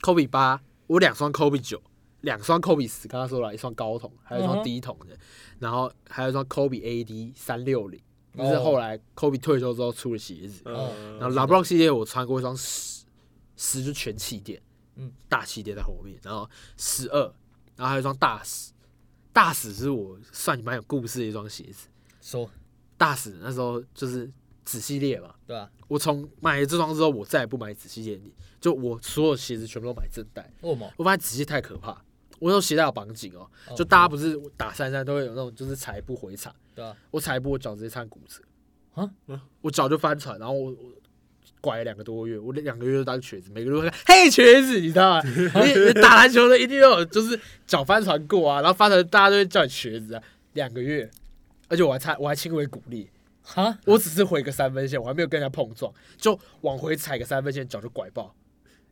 [0.00, 1.80] ，Kobe 八，我两双 Kobe 九，
[2.22, 5.16] 两双 Kobe 十，刚刚说了一双高筒，还有一双低筒的，
[5.58, 8.00] 然后还有一双 Kobe AD 三六零，
[8.36, 10.62] 就是哦后来 Kobe 退休之后出的鞋子。
[10.64, 13.04] 嗯，然后拉布朗系列我穿过一双十
[13.56, 14.60] 十就全气垫，
[14.96, 17.20] 嗯，大气垫在后面，然后十二，
[17.76, 18.72] 然后还有一双大使，
[19.32, 21.86] 大使是我算蛮有故事的一双鞋子。
[22.20, 22.50] 说。
[22.96, 24.28] 大使那时候就是
[24.68, 25.70] 子系列嘛，对吧？
[25.88, 28.20] 我从买了这双之后，我再也不买子系列，
[28.60, 30.50] 就我所有鞋子全部都买正代。
[30.60, 30.92] 为什么？
[30.98, 31.92] 我发现子系太可怕，
[32.38, 38.42] 我那时候鞋带有绑紧哦，哦就大家不是打三三都会有那种就是踩一步回踩，对啊，我踩一步我脚直接差点骨折
[38.92, 39.10] 啊
[39.62, 40.76] 我脚就翻船，然后我我
[41.62, 45.22] 拐了两个多月，我两个月就当瘸子，每个月都会看嘿瘸子，你知道吗？
[45.24, 51.10] 你 你打篮球的一定要有就是脚翻船过啊，然后翻船大家都会叫你瘸子啊，两个月，
[51.68, 53.08] 而且我还差我还轻微骨裂，
[53.54, 58.34] 哈，我只是回个三分线，我还没有跟人家碰撞，就往回踩个三分线，脚就拐爆，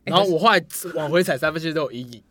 [0.05, 0.63] 欸然后我后来
[0.95, 2.23] 往回踩三分线都有阴影，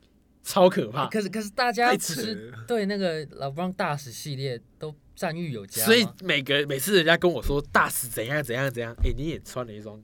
[0.42, 1.06] 超可怕。
[1.08, 10.02] 可是可是大家太不是对那个老布朗大使系列都赞誉有加，所以每个每次人家跟我说大使怎样怎样怎样，哎、你也穿了一双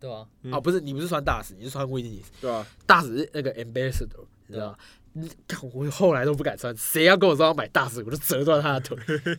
[0.00, 0.26] 对啊？
[0.42, 0.58] 嗯啊？
[0.58, 2.32] 不是，你不是穿大使，你是穿威尼斯。
[2.40, 2.66] 对吧？
[2.86, 4.78] 大使是那个 ambassador，你知道吗？
[5.12, 8.96] 你看我后来都不敢穿，谁要跟我说要买大使，我就折断他的腿，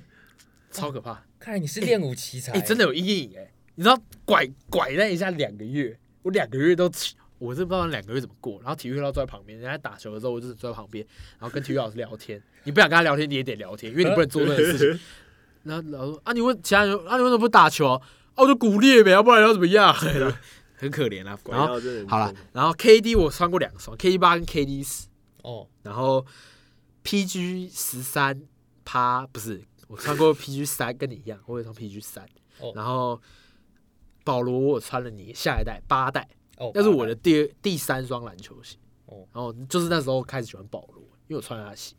[0.69, 1.23] 超可怕。
[1.41, 6.85] 看来你是练武奇才，哎、真的有阴影哎、你知道拐拐那一下两个月，我两个月都
[7.39, 8.59] 我真不知道两个月怎么过。
[8.61, 11.03] 然后体育课都坐在旁边，人家打球的时候，我就坐在旁边，
[11.39, 12.39] 然后跟体育老师聊天。
[12.63, 14.99] 你不想跟他聊天，你也得聊天，因为你不能做任何事情。
[15.63, 17.87] 然后老师说啊，你问其他人啊，你为什么不打球？
[17.87, 18.01] 啊，
[18.35, 19.91] 我就骨裂呗，要不然要怎么样？
[20.75, 21.35] 很可怜啊。
[21.49, 25.07] 然后好了，然后 KD 我穿过两双，KD 八跟 KD 十，
[25.41, 26.23] 哦，然后
[27.03, 28.39] PG 十三
[28.85, 32.25] 趴不是，我穿过 PG 三，跟你一样，我有穿 PG 三。
[32.61, 33.19] 哦然后
[34.23, 38.77] 保罗我穿了你下一代八代，哦，那是我的第二第三双篮球鞋。
[39.07, 41.95] 哦然后就是那时候开始喜欢保罗，因为我穿他的鞋。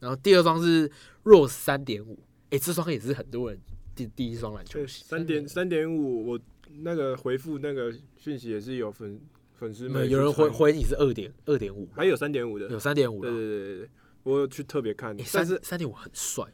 [0.00, 0.90] 然后第二双是
[1.24, 2.18] Rose 三点五，
[2.50, 3.60] 哎，这双也是很多人
[3.94, 5.04] 第第一双篮球，鞋。
[5.04, 6.40] 三点三点五，我
[6.80, 9.20] 那个回复那个讯息也是有粉
[9.54, 13.48] 粉丝们有人，回回你是二点二点五，还有三点五的，有三点五的对对。
[13.48, 13.90] 对对对，
[14.22, 16.44] 我有去特别看诶，但是三三点五很帅，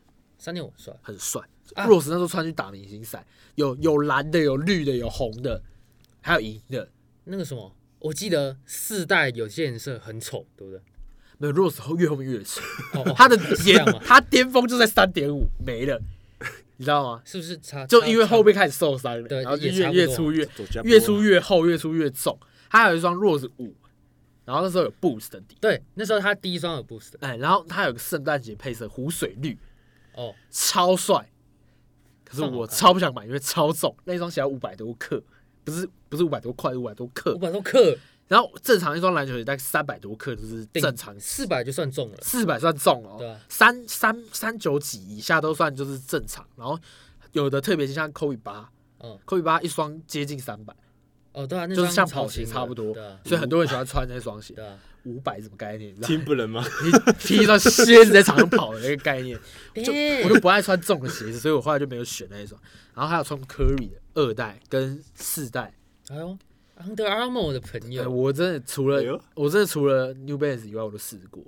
[0.45, 1.41] 三点五帅，很帅。
[1.73, 5.63] 啊 Rose 那时候穿去打明星赛，有有蓝的，有绿的，有红的，
[6.21, 6.87] 还有银的。
[7.25, 10.79] 那个什么，我记得四代有些颜色很丑，对不对？
[11.39, 12.61] 没有 Rose 后越后面越丑，
[13.17, 13.83] 他的巅？
[14.05, 15.99] 他巅峰就在三点五没了，
[16.77, 17.23] 你知道吗？
[17.25, 17.87] 是不是差？
[17.87, 20.47] 就因为后面开始受伤了，对然后就越越出越
[20.83, 22.39] 越出越厚，越出越重。
[22.69, 23.75] 他有一双 Rose 五，
[24.45, 29.57] 然后那时候有 Boost 的底，对，那时候他第一双有 boost 哎，然后他有个圣诞节配色湖水绿，
[30.17, 31.31] 哦，超帅。
[32.25, 35.23] 可是我超不想买，因为超重，那一双鞋要五百多克，
[35.63, 37.35] 不是不是五百多块，五百多克。
[37.35, 37.39] 五。
[37.39, 37.97] 百多克，
[38.27, 41.15] 然后正常一双篮球鞋大概三百多克，就是正常。
[41.21, 43.39] 四百就算重了，四百算重哦，对啊。
[43.49, 46.45] 三三三九几以下都算就是正常。
[46.57, 46.79] 然后
[47.33, 48.71] 有的特别像 Kobe 八。
[49.01, 50.75] 嗯，，Kobe 八一双接近三百，
[51.33, 54.55] 哦，对啊，那就是像跑鞋差不多所以很多人喜欢穿那双鞋。
[54.55, 55.91] 对啊，五百什么概念？
[55.91, 56.65] 你知道听不能吗？
[56.85, 59.39] 你踢一双靴子在场上跑的那个概念，
[59.75, 59.93] 就
[60.25, 62.61] 我就不爱穿重的鞋子，所以我后来就没有选那一双。
[62.95, 65.75] 然后还有穿 Curry 的二代跟四代，
[66.09, 66.39] 哎呦
[66.81, 71.43] ，Under Armour 的朋呃友，我真的除了哎我真的除了 New Balance 以外，我都试过。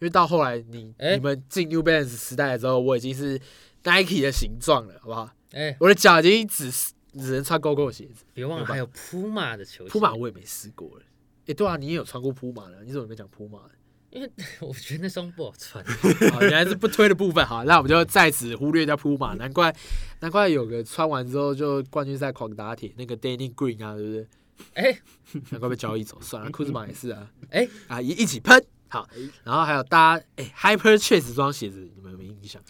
[0.00, 3.38] 因为到后来你哎你们进 New Balance 时代之后，我已经是
[3.84, 5.30] Nike 的形状了，好不好？
[5.52, 11.02] 哎，我的脚已经只是只能穿 GoGo 的鞋子，别忘了还有 Puma 的球鞋，，Puma 我也没试过了。
[11.50, 13.70] 哎，对啊，你也有穿过普马的，你怎么没讲普马的？
[14.60, 15.84] 我觉得那双不好穿，
[16.32, 17.44] 好，原来是不推的部分。
[17.46, 19.74] 好，那我们就在此忽略掉铺马，难怪
[20.18, 24.28] 难怪有个穿完之后就冠军赛狂打铁那个 Danny Green 啊，对不对？
[24.74, 25.00] 哎，
[25.50, 28.60] 难怪被交易走，算了，库兹马也是啊，哎啊一一起喷。
[28.88, 29.08] 好，
[29.44, 32.60] 然后还有大家哎，Hyper Chase 这双鞋子你们有没有印象？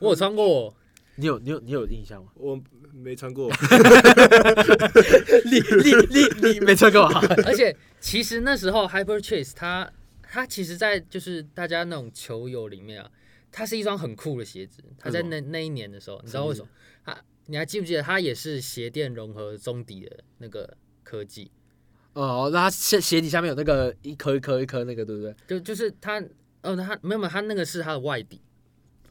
[0.00, 0.74] 我有穿过，
[1.16, 2.30] 你有你有你有印象吗？
[2.34, 2.60] 我
[2.92, 3.50] 没穿过，
[5.44, 7.20] 你你你你没穿过啊？
[7.46, 9.90] 而且其实那时候 Hyper Chase 它
[10.22, 13.10] 它其实，在就是大家那种球友里面啊，
[13.50, 14.82] 它是一双很酷的鞋子。
[14.98, 16.68] 它在那那一年的时候，你知道为什么？
[17.04, 21.50] 它你还记不记得它也是鞋垫融合中底的那个科技？
[22.14, 25.34] 哦，那它鞋鞋底下面有那个一颗一颗一颗那个，对不对？
[25.46, 26.18] 就就是它
[26.62, 28.40] 哦，它没有没有，它那个是它的外底。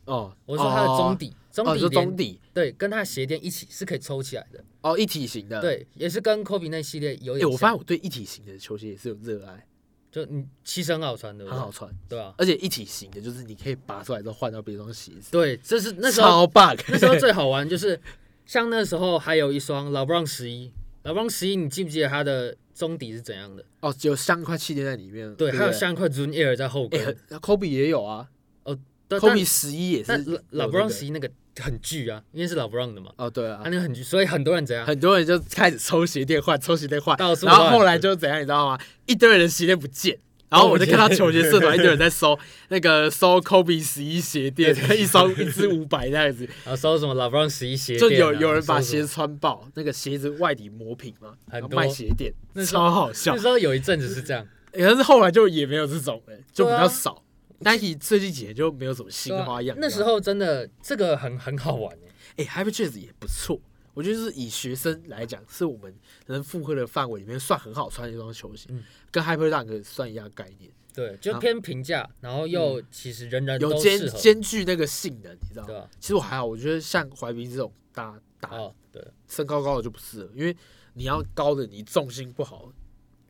[0.05, 4.63] 哦，我说它的中底，哦，你说底连中底对，跟它的鞋垫一起是可以抽起来的。
[4.81, 7.51] 哦，一体型的。，对，也是跟 Kobe 那系列有哎，点像。
[7.51, 9.67] 我发现我对一体型的球鞋也是有热爱，
[10.11, 11.53] 就你其实很好穿，对不对？
[11.53, 16.81] 很好穿，对啊，而且一体型的，就是你可以拔出来之后换到别双鞋子，对，这是那时候超 bug。
[16.87, 17.99] 那时候最好玩就是，
[18.45, 20.71] 像那时候还有一双老布朗十一，
[21.03, 23.63] 老布朗十一，你记不记得它的中底是怎样的？
[23.81, 27.05] 哦，有像一块气垫在里面，对，不还有像一块 Zoom Air 在后哎跟。
[27.05, 28.27] 很，科比也有啊
[28.63, 34.85] 哦但科比十一也是但老老布朗十一，一那个很巨啊，因为是老 Brown 的嘛，哦，对啊，他那个很巨，所以很多人怎样？
[34.85, 38.79] 很多人就开始抽鞋垫换，抽鞋垫换，到处然后后来就怎样，你知道吗？
[39.05, 40.17] 一堆人的鞋垫不见。
[40.49, 42.37] 然后我就看到球鞋社团一堆人在搜
[42.67, 52.33] 那个搜 Kobe 十一鞋垫，一双一只五百这样子，然后搜什么老 Brown 十一鞋就垫啊、有有人把鞋穿爆，那个鞋子外底磨平嘛，然后很多卖鞋垫，
[52.65, 53.33] 超好笑。
[53.33, 53.41] 那。
[53.41, 57.23] 时候有一阵子是这样， 可是后来就也没有这种了，就比较少。
[57.61, 59.77] Nike 最近几年就没有什么新花样。
[59.79, 61.95] 那时候真的这个很很好玩
[62.37, 63.59] 哎、哎、h y p e r c h a s 也不错。
[63.93, 65.93] 我觉得是以学生来讲，是我们
[66.27, 75.89] 能负荷的范围里面算很好穿的一双球鞋，嗯跟 Hyper Dunk 算一样概念，对，就啊偏平价，然后又其实人人有兼兼具那个性能，你知道吗？
[75.99, 80.55] 其实我还好，我觉得像怀斌这种大大哦，对，身高高的就不适合，因为
[80.93, 82.71] 你要高的，你重心不好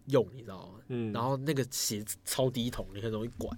[0.10, 0.74] 用，你知道吗？
[0.90, 3.50] 嗯，然后那个鞋子超低筒，你很容易拐。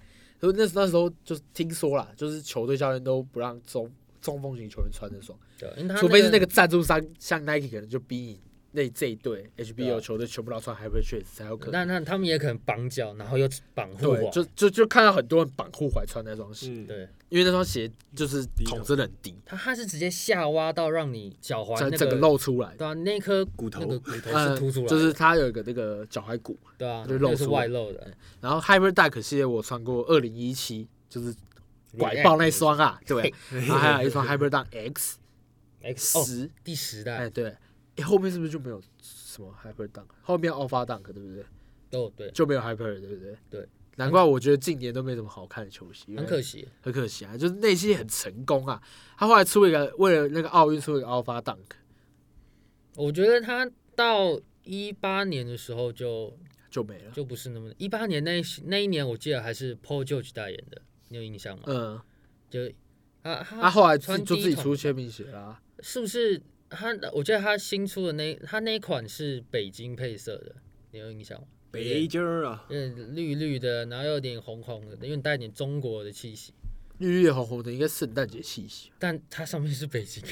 [0.43, 3.89] 所以那那时候就是听说啦，就是球队教练都不让中
[4.21, 8.41] 中锋型球员穿这双，对，因为他除非是那个赞助商像 Nike 可能就逼你
[8.75, 11.87] 那这一队对 HBO 啊球队全部都要穿 Hyper s h a s 才有可能。
[11.87, 22.75] 那那他们也可能绑脚，然后又绑护对，踝，就就就看到很多人绑护踝穿那双鞋，嗯，对，因为那双鞋就是筒真的很低，它它是直接下挖到让你脚踝那整整个露出来。
[22.75, 31.31] 对啊，那颗骨头那个骨头 呃是凸出来的，就是它有一个那个脚踝骨，对啊，就那个是露出来外露的，然后 Hyper Dunk 系列我穿过二零一七，就是
[31.97, 35.19] 拐爆那双啊，对，然后还有一双 Hyper Duck X
[35.83, 37.53] X 哦，十，第十代哎对，
[37.97, 40.07] 哎后面是不是就没有什么 Hyper Dunk？
[40.21, 41.45] 后面 Alpha Dunk 对不对？
[41.99, 43.37] 哦，对，就没有 Hyper 了对不对？
[43.49, 48.81] 对，难怪我觉得近年都没什么好看的球鞋，很可惜，很可惜啊，就是那些很成功啊。
[49.15, 51.59] 他后来出一个，为了那个奥运出了一个 Alpha Dunk，
[52.95, 56.35] 我觉得他到一八年的时候就
[56.71, 57.11] 就没了。
[57.11, 61.63] 就不是那么，一八年那一那一年我记得还是 Paul George 代言的，你有印象吗？
[61.67, 62.01] 嗯，
[62.49, 62.67] 就
[63.21, 65.61] 他他他后来就自己出签名鞋啦。
[65.81, 66.41] 是不是
[66.73, 67.11] 他？
[67.13, 70.55] 我觉得他新出的那他那一款是北京配色的，
[70.91, 71.47] 你有印象吗？
[71.71, 76.53] 北京儿啊，嗯绿绿的，然后有点红红的，因为带点中国的气息，
[76.99, 80.23] 绿绿红红的，应该圣诞节气息，但它上面是北京。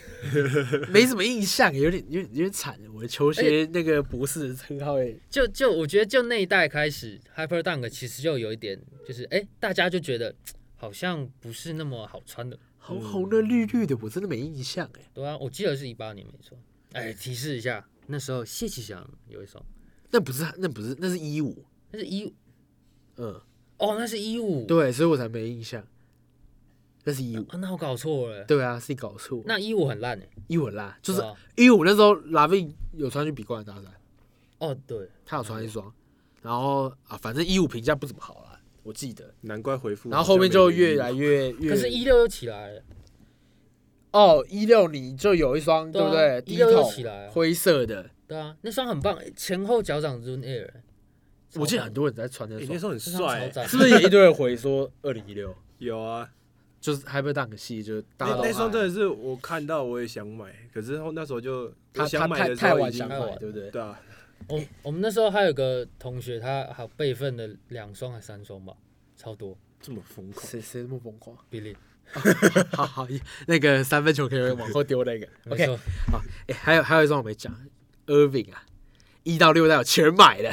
[0.93, 2.79] 没什么印象，有点有点有点惨。
[2.93, 10.35] 我的球鞋那个博士的称号也就就我觉得就那一代开始，Hyper Dunk 其实就有一点，就是哎、大家就觉得
[10.75, 15.09] 好像不是那么好穿的，红红的绿绿的，我真的没印象哎。
[15.13, 16.57] 对啊，我记得是一八年没错。
[16.93, 19.63] 哎，提示一下，那时候谢启祥有一双，
[20.09, 22.33] 那不是那不是那是一五，那是一
[23.15, 23.39] 嗯，
[23.77, 25.85] 哦，那是一五，对，所以我才没印象。
[27.03, 29.41] 那是一五，啊，那我搞错了，对啊，是你搞错。
[29.45, 31.21] 那一五很烂哎，一五很烂，就是
[31.55, 33.87] 一五那时候拉菲有穿去比冠军大赛，
[34.59, 35.91] 哦对，他有穿一双，
[36.41, 38.50] 然后啊，反正一五评价不怎么好啦，
[38.83, 39.33] 我记得。
[39.41, 40.09] 难怪回复。
[40.09, 42.81] 然后后面就越来越 越，可是一六又起来了，
[44.11, 46.41] 哦一六你就有一双对不对？
[46.45, 50.69] 一六又起来灰色的，对啊，那双很棒，前后脚掌 Zoom Air，
[51.55, 55.55] 我记得很多人在穿那双，欸那双很帅欸，是不是也一堆人回说二零一六？
[55.79, 56.29] 有啊，
[56.79, 63.69] 就是 Hyper Dunk 系，就是大家都那那双真的是我看到我也想买，可是那时候就他他我想买太的时候已经太晚想，买对不对？
[63.71, 63.99] 对啊，
[64.47, 68.73] 我我们那时候还有个同学，他还有备份的两双还三双吧，
[69.15, 69.57] 超多。
[69.81, 71.75] 这么疯狂，谁谁这么疯狂？Billy，
[72.77, 73.07] 好好，
[73.47, 75.27] 那个三分球可以往后丢那个。
[75.45, 75.79] 没 OK，
[76.11, 77.51] 好，哎，还有还有一双我没讲
[78.05, 78.63] ，Irving 啊，
[79.23, 80.51] 一到六代我全买了。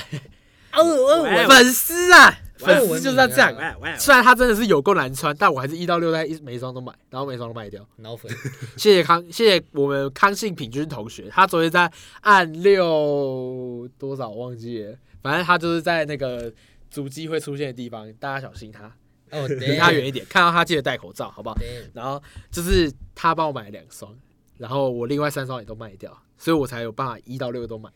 [0.72, 3.55] 哦哦喂粉丝啊，喂粉丝就是要这样。
[3.99, 7.87] 虽然它真的是有够难穿，但我还是一到六代一每一双都买，然后每一双都卖掉。
[7.97, 8.31] 脑粉，
[8.77, 11.90] 谢谢康，谢谢我们康信平均同学，他昨天在
[12.21, 16.53] 按六多少忘记了，反正他就是在那个
[16.90, 18.92] 足迹会出现的地方，大家小心他，
[19.31, 21.55] 哦，离他远一点，看到他记得戴口罩，好不好？
[21.57, 21.90] 点。
[21.94, 24.14] 然后就是他帮我买了两双，
[24.57, 27.90] 然后我另外三双也都卖掉，所以我才有办法一到六都买。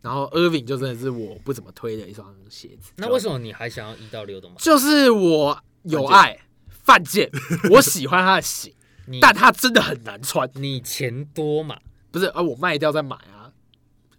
[0.00, 2.92] 然后 Irving 就真的是我不怎么推的一双鞋子。
[2.96, 4.54] 那为什么你还想要一到六的吗？
[4.58, 7.30] 就是我有爱犯贱，
[7.72, 8.72] 我喜欢他的型，
[9.20, 10.48] 但他真的很难穿。
[10.54, 11.78] 你钱多嘛？
[12.10, 13.52] 不是啊，我卖掉再买啊，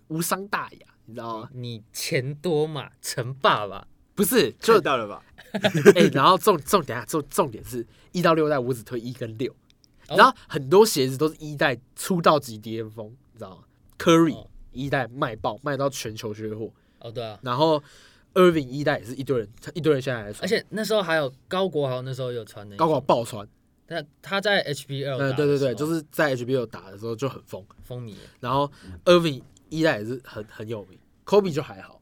[0.10, 1.50] 无伤大雅，你知道吗？
[1.54, 2.90] 你钱多嘛？
[3.02, 5.24] 成爸爸，不是，就到了吧？
[5.96, 9.52] 哎、然后重重点啊，重重点是一到六代我只推一跟六，
[10.10, 13.64] 哦然后很多鞋子都是一代出道级巅峰，你知道吗
[13.98, 17.82] ？Curry 哦一代卖爆，卖到全球缺货，哦对啊，然后
[18.34, 23.48] Irving 一代也是一堆人，一堆人现在来穿，而且那时候还有高国豪，那时候有穿高国豪爆穿，
[23.88, 25.74] 他他在 HBL，嗯，对对对，打的时候。
[25.74, 28.72] 就是在 HBL 打的时候就很疯，风靡，然后
[29.06, 32.02] Irving 一代也是很很有名，Kobe 就还好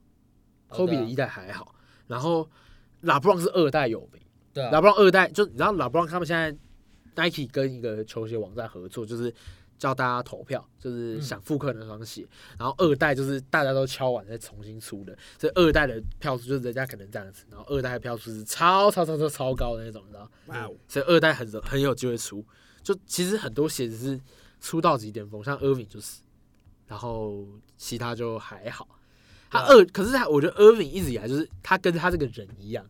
[0.70, 1.74] ，Kobe 的一代还好，
[2.08, 2.50] 然后
[3.02, 4.22] 拉布朗是二代有名。
[4.54, 4.72] 对啊。
[4.72, 6.52] 拉，布朗二代就你知道拉布朗他们现在
[7.16, 9.34] Nike 跟一个球鞋网站合作，就是
[9.78, 12.28] 叫大家投票，就是想复刻那双鞋。
[12.58, 20.30] 然后二代就是大家都敲完再重新出的，所以二代的票数就是人家可能这样子，然后二代的票数是超超超超超高的那种，你知道？
[20.48, 22.44] 哇哦，所以二代很很有机会出。
[22.84, 24.20] 就其实很多鞋子是
[24.62, 26.22] 出到极巅峰，像 Irving 就是，
[26.88, 27.46] 然后
[27.78, 28.88] 其他就还好。
[29.50, 32.86] 他二，可是他我觉得 Irving 一直以来就是他跟他这个人一样，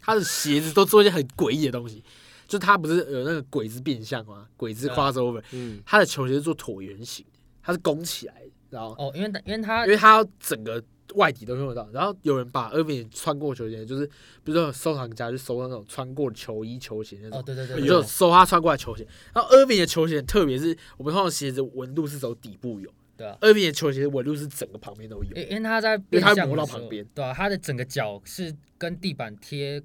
[0.00, 2.02] 他的鞋子都做一些很诡异的东西。
[2.48, 4.48] 就他不是有那个鬼子变相吗？
[4.56, 10.82] 鬼子 crossover，、嗯，他的球鞋是做椭圆形的，它是拱起来的，然后哦，因为他因为他因为他要整个
[11.14, 11.88] 外底都用得到。
[11.92, 14.06] 然后有人把 Irving 穿过球鞋，就是
[14.42, 19.06] 比如说收藏家去收到那种穿过球衣、球鞋那种哦，对对对哎对，你就搜他穿过来球鞋。
[19.34, 25.50] 然后 Irving 的球鞋，特别是我们通常鞋子纹路是走底部有对啊，，Irving 的球鞋纹路是整个旁边都有因。
[25.50, 29.82] 因为他在因为它磨变相的时候到旁边对啊，他的整个脚是跟地板贴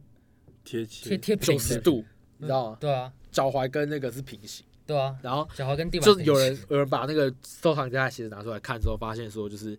[0.63, 2.05] 贴贴贴，九十度，
[2.37, 2.77] 你知道吗？
[2.79, 9.77] 对啊，脚踝跟那个是平行，对啊，然后脚踝跟地板就是有人有人把那个收藏家的鞋子拿出来看之后，发现说就是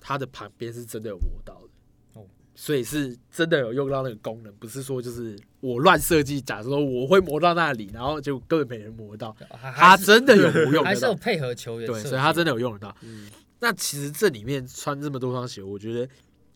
[0.00, 2.20] 它的旁边是真的有磨到的。
[2.20, 2.26] 哦。
[2.54, 12.96] 所以是真的有用到那个功能，不是说就是我乱设计，假如说我会磨到那里，然后就根本没人磨到，还它真的有磨用 还得到，是有配合球员对，所以它真的有用得到。
[13.00, 16.08] 嗯，那其实这里面穿这么多双鞋，我觉得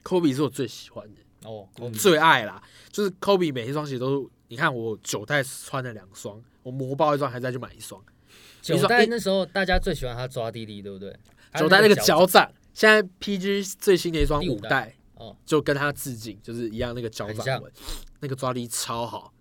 [0.05, 2.63] Kobe 是我最喜欢的，哦，嗯最爱啦。
[2.93, 8.03] 就是 Kobe 每一双鞋都，你看我九代穿了两双，我磨爆一双还再去买一双。
[8.61, 11.15] 九代那时候大家最喜欢他抓地力，对不对？
[11.59, 17.73] 九代那个脚脚掌，现在 PG 最新的一双五代，哦，就跟他致敬，就是一样那个脚掌纹，
[18.21, 19.33] 那个抓力超好。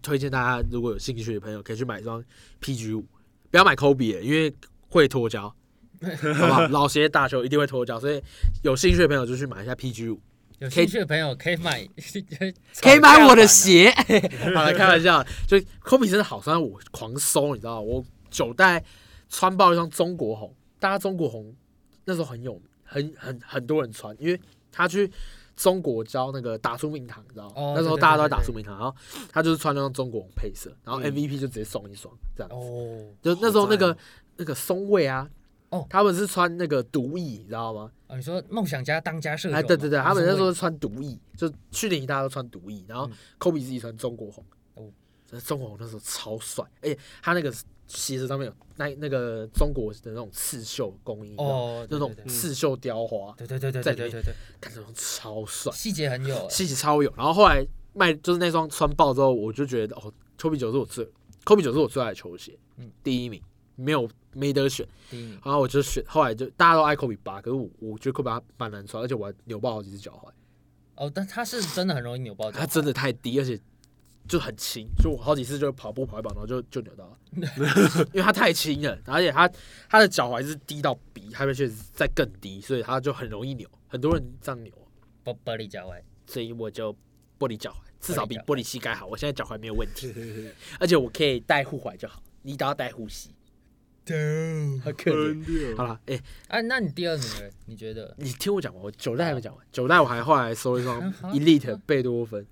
[0.00, 2.24] 推荐大家如果有兴趣的朋友，可以去买一双
[2.62, 3.04] PG 五，
[3.50, 4.54] 不要买 Kobe 的，因为
[4.88, 5.48] 会脱胶，
[6.00, 6.66] 好不好？
[6.68, 8.22] 老鞋打球一定会脱胶，所以
[8.62, 10.20] 有兴趣的朋友就去买一下 PG 五。
[10.60, 11.88] 有兴趣的朋友可以买，
[12.82, 13.90] 可以买我的鞋。
[14.06, 14.30] 鞋。
[14.54, 17.80] 好了，开玩笑，就 Kobe 真的好穿，我狂搜，你知道吗？
[17.80, 18.84] 我九代
[19.30, 21.54] 穿爆一双中国红，大家中国红
[22.04, 24.38] 那时候很有名，很很很多人穿，因为
[24.70, 25.10] 他去
[25.56, 28.94] 中国教那个打出名堂，你知道那时候大家都在打出名堂，然后
[29.32, 32.54] 他就是穿那双中国红配色，然后嗯 MVP 就直接送一双这样子。
[32.54, 33.96] 哦，就那时候那个
[34.36, 35.26] 那个松卫啊，
[35.70, 35.86] 哦。
[35.90, 37.90] 他们是穿那个毒翼，你知道吗？
[38.06, 39.58] 啊你说梦想家当家射手嘛？
[39.58, 43.12] 哎，对对对，他们那时候穿毒翼，就去年大家都穿毒翼，然后嗯。
[43.38, 44.44] Kobe 自己穿中国红。
[44.74, 44.84] 哦。
[45.32, 47.52] 哦，中国红那时候超帅，而且他那个
[47.86, 57.12] 鞋子上面有那那个中国的那种刺绣工艺，哦，那种刺绣雕花，对对对对对对对对，看这种超帅，细节很有，细节超有。
[57.16, 61.04] 然后后来卖就是那双穿爆之后，我就觉得哦，Kobe 九是我最
[61.44, 62.90] Kobe 九是我最爱的球鞋，嗯。
[63.02, 63.40] 第一名，
[63.76, 64.86] 没有没得选。
[65.10, 65.38] 嗯。
[65.44, 70.30] 然后我就选，后来就大家都爱 Kobe 八，可是我我觉得 Kobe 八蛮难穿，而且我还扭爆好几只脚踝。
[70.96, 73.58] 哦，但他是真的很容易扭爆脚踝，它真的太低，而且
[74.28, 77.18] 就很轻，就我好几次就跑步跑一跑，然后就就扭到了，
[78.12, 79.50] 因为他太轻了，而且他
[79.88, 84.72] 他的脚踝是低到比他们确实再更低，所以他就很容易扭，很多人这样扭，
[85.24, 86.00] 玻玻璃脚踝。
[86.26, 86.92] 所以我就
[87.40, 89.04] 玻璃脚踝，至少比玻璃膝盖好。
[89.04, 90.14] 我现在脚踝没有问题，
[90.78, 93.30] 而且我可以带护踝就好，你只要带护膝，
[94.06, 95.76] 很可怜。
[95.76, 97.50] 好了，哎、啊，那你第二名呢？
[97.66, 98.14] 你觉得？
[98.18, 102.44] 你听我讲完，我九代还没讲完，九代我还后来收一双 Elite 贝多芬，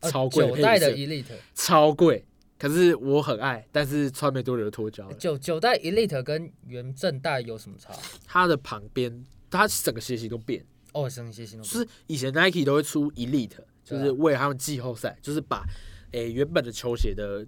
[0.00, 2.24] 呃超贵九代的 Elite，超贵，
[2.58, 5.14] 可是我很爱，但是穿没多久就脱胶了。
[5.14, 7.92] 九九代 Elite 跟原正代有什么差？
[8.24, 15.64] 它的旁边，它整个鞋型都变，哦，生些新就是以前 Nike 都会出 Elite，就是为了他们季后赛，就是把
[16.12, 17.44] 诶、原本的球鞋的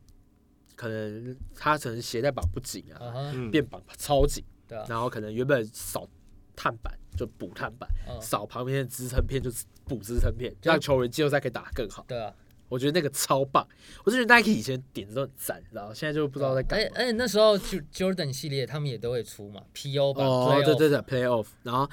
[0.79, 6.09] 可能他可能鞋带绑不紧啊，变绑超紧，对啊，然后可能原本少
[6.55, 12.05] 碳板就补碳板，嗯，少旁边的支撑片就是补支撑片，让球员季后赛可以打得更好。
[12.07, 12.33] 对啊，
[12.69, 13.67] 我觉得那个超棒，
[14.05, 16.85] 我就觉得 Nike 以前点子都很赞，然后现在就不知道在干嘛。
[16.85, 21.91] 而且而且那时候就 Jordan 系列他们也都会出嘛，PO 版，哦对对对，Playoff，然后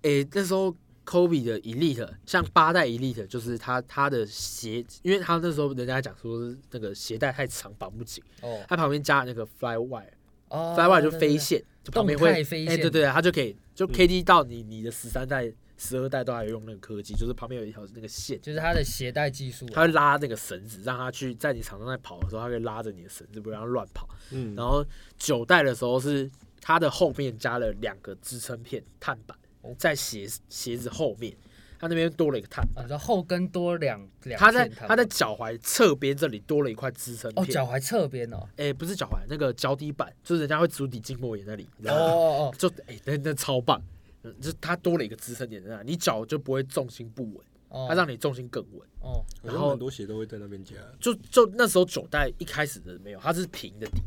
[0.00, 10.06] 诶、那时候 Kobe 的 Elite，像八代 Elite，就是他他的鞋，因为他那时候人家讲说是那个鞋带太长绑不紧，哦他旁边加了那个 Fly Wire，Fly
[10.48, 18.40] 哦 Wire 就飞线，就旁边会飞哎、线对对，他就可以就嗯 KD 到你你的十三代、十二代都还有用那个科技，就是旁边有一条那个线。
[18.40, 24.08] 就是他的鞋带技术啊，他会拉那个绳子，让他去在你场上在跑的时候，他会拉着你的绳子，不让他乱跑。
[24.30, 24.84] 嗯，然后
[25.18, 26.30] 九代的时候是
[26.60, 29.41] 它的后面加了两个支撑片碳板哦，
[29.78, 31.36] 在鞋鞋子后面，
[31.78, 32.84] 它那边多了一个碳板。
[32.84, 41.92] 啊，你说后跟多两两它在片它它在脚踝侧边这里多了一块支撑片，哦脚踝侧边哦，哎、不是脚踝，那个脚底板，就是人家会足底筋膜炎那里，哦？
[41.92, 43.82] 哦哦就哎、那那超棒，
[44.22, 48.88] 嗯就它多了一个支撑点在那，你脚就不会重心不稳，哦它让你重心更稳。
[49.00, 50.76] 哦，然后然后很多鞋都会在那边加。
[51.00, 54.00] 就就那时候九代一开始的没有，它是平的底，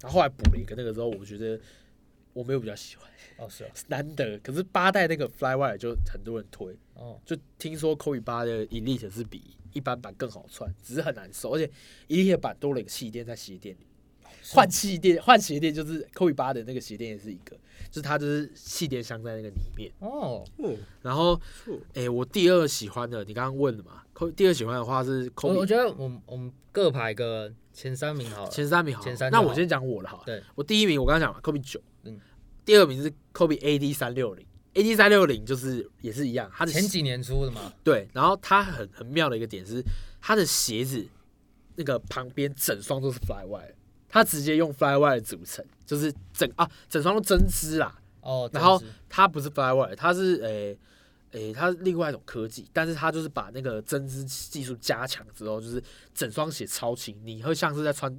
[0.00, 1.60] 然后后来补了一个那个时候，我觉得
[2.32, 3.08] 我没有比较喜欢，
[3.38, 4.38] 哦是哦难得。
[4.38, 11.70] 可是八代那个 Flywire 就很多人推，哦就听说 Kobe 八的 Elite 是比一般版更好穿，只是很难受，而且
[12.08, 13.86] Elite 版多了一个气垫在鞋垫里。
[14.52, 17.54] 换气垫，换鞋垫就是 Kobe 八的那个鞋垫也是一个，
[17.90, 19.92] 就是它就是气垫镶在那个里面。
[20.00, 28.50] 哦哦，然后，错，诶、我第二喜欢的，你刚刚问了嘛，Kobe 第二喜欢的话是 Kobe 我觉得我们我们各排个前三名好了。
[28.50, 30.22] 前三名好了，前三那我先讲我的好了。
[30.24, 31.84] 对，我第一名我刚刚讲了 Kobe 九，嗯
[32.70, 39.82] 第二名是 Kobe AD 三六零，AD 三六零就是也是一样，它的前几年出的嘛，对，然后它很很妙的一个点是，
[40.20, 41.04] 它的鞋子
[41.74, 43.72] 那个旁边整双都是 Flywire，
[44.08, 50.78] 它直接用 Flywire 组成，就是整啊整双都针织啦，哦，然后它不是 Flywire，它是诶
[51.32, 55.82] 诶、它是另外一种科技，但是它就是把那个针织技术加强之后，就是
[56.14, 58.14] 整双鞋超轻，你会像是在穿，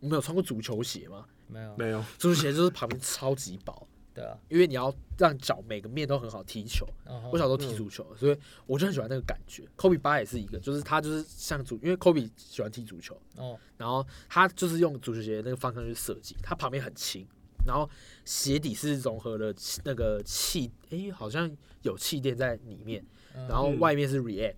[0.00, 1.24] 你没有穿过足球鞋吗？
[1.46, 6.86] 没有，没有，足球鞋就是旁边超级薄， 对啊，因为你要让脚每个面都很好踢球。
[7.32, 9.64] 我小时候踢足球，所以我就很喜欢那个感觉。
[9.76, 13.58] Kobe 八也是一个，就是他就是像足，因为 Kobe 喜欢踢足球，哦。
[13.76, 17.26] 然后他就是用足球鞋那个方向去设计，它旁边很轻，
[17.66, 17.88] 然后
[18.24, 19.52] 鞋底是融合了
[19.84, 21.50] 那个气，诶、好像
[21.82, 23.46] 有气垫在里面，嗯。
[23.48, 24.56] 然后外面是 React，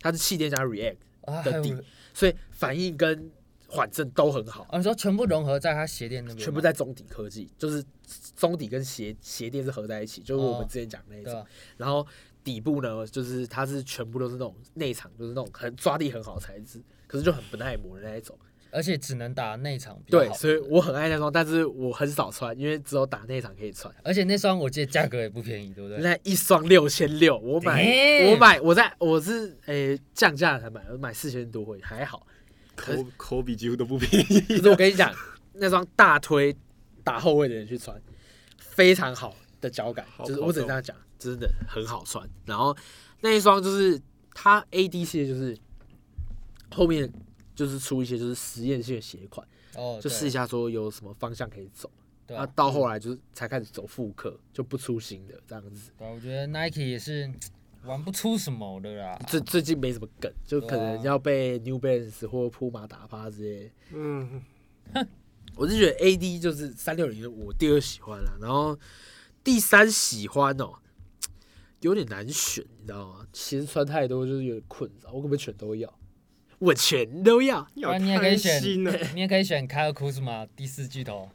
[0.00, 0.96] 它是气垫加 React，
[1.44, 1.76] 的底
[2.14, 3.30] 所以反应跟
[3.70, 4.66] 缓震都很好。
[4.70, 7.82] 哦，你说全部融合在它鞋垫那边，全部在中底科技，就是
[8.36, 11.46] 中底跟鞋鞋垫是合在一起，就是我们哦之前讲那一种。
[11.76, 12.06] 然后
[12.42, 18.36] 底部呢，就是它是全部都是那种内场，就是那种很抓地很好的材质，可是就很不耐磨的那一种。
[18.72, 23.92] 而且只能打内场比较对，所以我很爱那双，但是我很少穿，因为只有打内场可以穿。
[24.04, 25.98] 而且那双我记得价格也不便宜，对不对？
[25.98, 27.84] 那一双六千六，我买
[28.30, 32.24] 我买我在我是诶、降价才买，我买四千多会还好。
[32.80, 34.40] 可口口比几乎都不便宜。
[34.40, 35.14] 可是我跟你讲，
[35.54, 36.56] 那双大推
[37.04, 38.00] 打后卫的人去穿，
[38.58, 42.28] 非常好的脚感，就是我只能这样讲，真的很好穿。
[42.44, 42.76] 然后
[43.20, 44.00] 那一双就是
[44.34, 45.56] 它 AD 系列，就是
[46.70, 47.12] 后面
[47.54, 51.90] 就是出一些就是实验性的鞋款，哦，就试一下说有什么方向可以走。
[52.32, 55.90] 那、到后来就是才开始走复刻，就不出新的这样子。
[55.98, 57.28] 对啊，我觉得 Nike 也是
[57.84, 59.18] 玩不出什么的啦。
[59.26, 63.70] 最最近没什么梗，就可能要被 New Balance 或铺马打趴之类的。
[63.92, 64.42] 嗯，
[65.56, 68.78] 我是觉得 AD 就是三六零，我第二喜欢了，然后
[69.42, 70.74] 第三喜欢哦，
[71.80, 73.26] 有点难选，你知道吗？
[73.32, 75.92] 其实穿太多就是有点困扰，我可不可以全都要？
[76.58, 77.66] 我全都要。
[77.72, 78.62] 你不然你也可以选。
[79.14, 81.30] 你也可以选凯尔库兹马第四巨头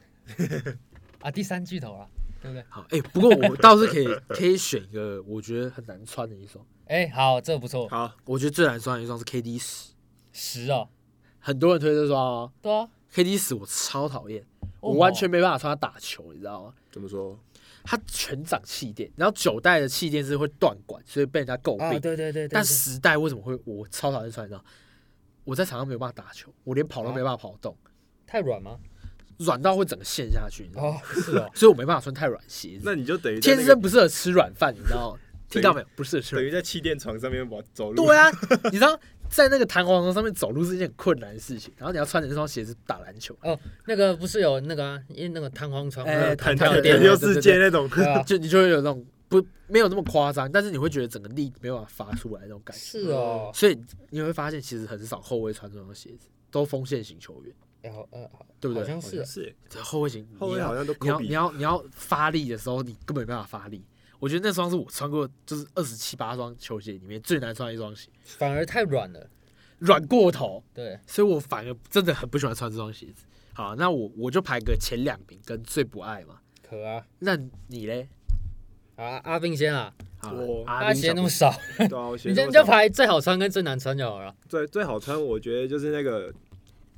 [1.18, 2.08] 啊，第三巨头啦，
[2.46, 2.64] 对不对？
[2.68, 9.92] 好，哎、不过我倒是可以可以选一个我觉得很难穿的一双，哎，好，这个不错，好，我觉得最难穿的一双是 KD 十，
[10.32, 10.88] 十哦，
[11.38, 14.44] 很多人推这双哦对啊，，KD 十我超讨厌，
[14.80, 16.74] 我哦完全没办法穿它打球，你知道吗？
[16.90, 17.38] 怎么说？
[17.88, 22.00] 它全掌气垫，然后九代的气垫是会断管，所以被人家诟啊，病。
[22.00, 24.44] 对对对对，但十代为什么会我超讨厌穿？
[24.44, 24.64] 你知道，
[25.44, 27.76] 我在场上没有办法打球，我连跑都没办法跑动，
[28.26, 28.76] 太软吗？
[29.38, 30.68] 软到会整个陷下去？
[30.74, 35.18] 哦，是哦， 所以我没办法穿太软鞋子，那你就等于天生不适合吃软饭，你知道吗？
[35.48, 35.86] 听到没有？
[35.94, 38.06] 不适合吃软等于在气垫床上面往走路。
[38.06, 38.30] 对啊，
[38.72, 47.88] 你知道在那个弹簧床上面走路是一件很困难的事情，然后你要穿着那双鞋子打篮球，哦那个不是有那个啊，因为那个弹簧床，哎弹跳跳垫对对六世界那种。
[48.26, 52.82] 就你就会有那种不没有那么夸张，但是你会觉得整个力没有办法发出来那种感觉。
[52.82, 53.78] 是哦，所以
[54.10, 57.54] 你会发现，其实很少后卫穿这双鞋子，都锋线型球员，
[57.86, 58.82] 哎好呃好，对不对？
[58.82, 61.28] 好像是是，这后卫型，后卫好像都你要你。
[61.28, 63.84] 要你要发力的时候，你根本没办法发力。
[64.18, 69.28] 我觉得那双是我穿过就是二十七八双球鞋里面最难穿的一双鞋，反而太软了，
[69.78, 73.24] 软过头，对，所以我反而真的很不喜欢穿这双鞋子。
[73.52, 76.40] 好，那我我就排个前两名跟最不爱嘛。
[76.62, 77.36] 可啊，那
[77.68, 78.08] 你嘞？
[78.96, 84.34] 好啊，阿斌先啊，好我阿斌小鞋那么少，对啊，我 你这先就排最好穿跟最难穿就好了。
[84.48, 86.32] 最最好穿，我觉得就是那个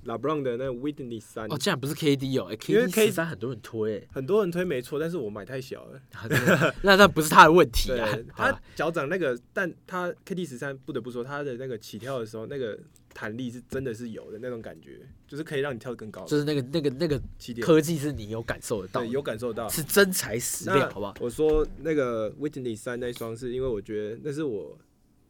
[0.05, 6.01] LeBron 的那个 Witness 三哦，，竟然不是 KD 哦、欸、因为，KD 十三很多人推、欸很多人推没错，但是我买太小了。
[6.13, 6.27] 啊
[6.83, 8.09] 那那不是他的问题啊。
[8.37, 12.79] 他脚掌那个，但他 KD 十三不得不说，他的那个起跳的时候，那个
[13.13, 16.25] 弹力是真的是有的那种感觉，就是可以让你跳得更高。
[16.25, 19.69] 就是那个那个那个起点科技是你有感受得到，对有感受到。
[19.69, 21.15] 是真材实料，好不好？
[21.21, 24.79] 我说那个 Witness 三那双，是因为我觉得那是我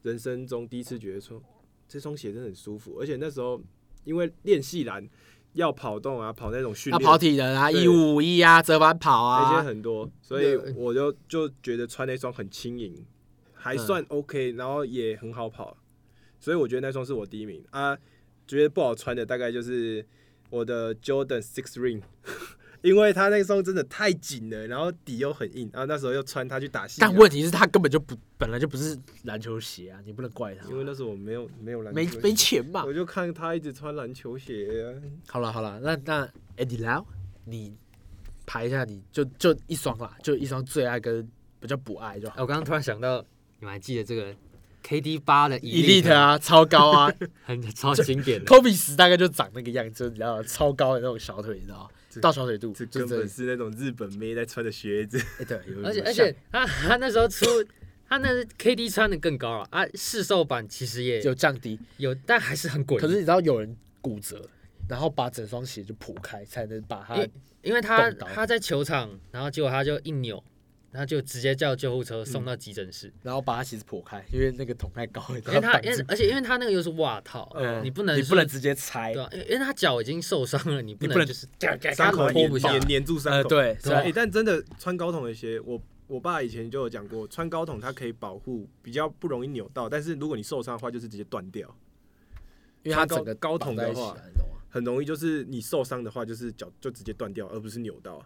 [0.03, 1.43] 人生中第一次觉得说
[1.89, 3.61] 这双鞋真的很舒服，而且那时候
[4.05, 5.09] 因为练细栏
[5.55, 13.05] 要跑动啊，跑那种训练，要跑体能啊，对一五五一啊，折返跑那些啊，很多，所以对我就就觉得穿那双很轻盈，
[13.55, 15.77] 还算 OK，、然后也很好跑，
[16.39, 17.65] 所以我觉得那双是我第一名。
[17.71, 17.99] 啊。
[18.47, 20.03] 觉得不好穿的大概就是
[20.49, 22.01] 我的 Jordan Six Ring，
[22.83, 32.85] 因为他那双真的太紧了，然后底又很硬，然后那时候又穿它去打戏，但问题是，他根本就不本来就不是篮球鞋啊，你不能怪他，因为那时候我没有没有篮球没没钱嘛。
[32.85, 34.87] 我就看他一直穿篮球鞋、啊，
[35.29, 36.27] 好了好了，那那
[36.57, 37.05] Eddie Lau，
[37.45, 37.75] 你
[38.47, 41.29] 排一下，你就就一双啦，就一双最爱跟
[41.61, 42.37] 比较不爱就好。
[42.37, 43.21] 哎我刚刚突然想到，
[43.59, 44.33] 你们还记得这个
[44.85, 47.13] KD 八的 Elite 啊，超高啊
[47.45, 48.47] 很超经典的。
[48.47, 50.43] ，Kobe 十大概就长那个样子，你知道吗？
[50.45, 51.89] 超高的那种小腿，你知道吗？
[51.91, 55.19] 这到小腿肚，这就这根本是那种日本妹在穿的靴子。
[55.39, 57.47] 哎对，有而且而且他他那时候出
[58.09, 62.99] 他那 KD 穿的更高了啊，试售版其实也有降低，有，但还是很贵。
[62.99, 64.49] 可是你知道有人骨折，
[64.89, 67.31] 然后把整双鞋就破开，才能把它因
[67.63, 70.43] 因为他他在球场，然后结果他就一扭，
[70.91, 73.13] 然后就直接叫救护车送到急诊室。
[73.23, 81.47] 然后把他鞋子破开，因为那个桶太高了，因为他因为而且因为他那个又是袜套，嗯你不能你不能直接拆对，啊，因为因为他脚已经受伤了，你不能就是
[81.95, 83.49] 伤口脱不下粘粘住伤呃口。
[83.49, 83.77] 对
[84.15, 89.89] 但真的穿高筒的鞋，我我爸以前就有讲过，穿高筒它可以保护，比较不容易扭到。
[89.89, 91.69] 但是如果你受伤的话，就是直接断掉，
[92.83, 94.17] 因为它整个高高筒的绑在一起话？
[94.71, 98.25] 很容易就是你受伤的话，就是脚就直接断掉，而不是扭到。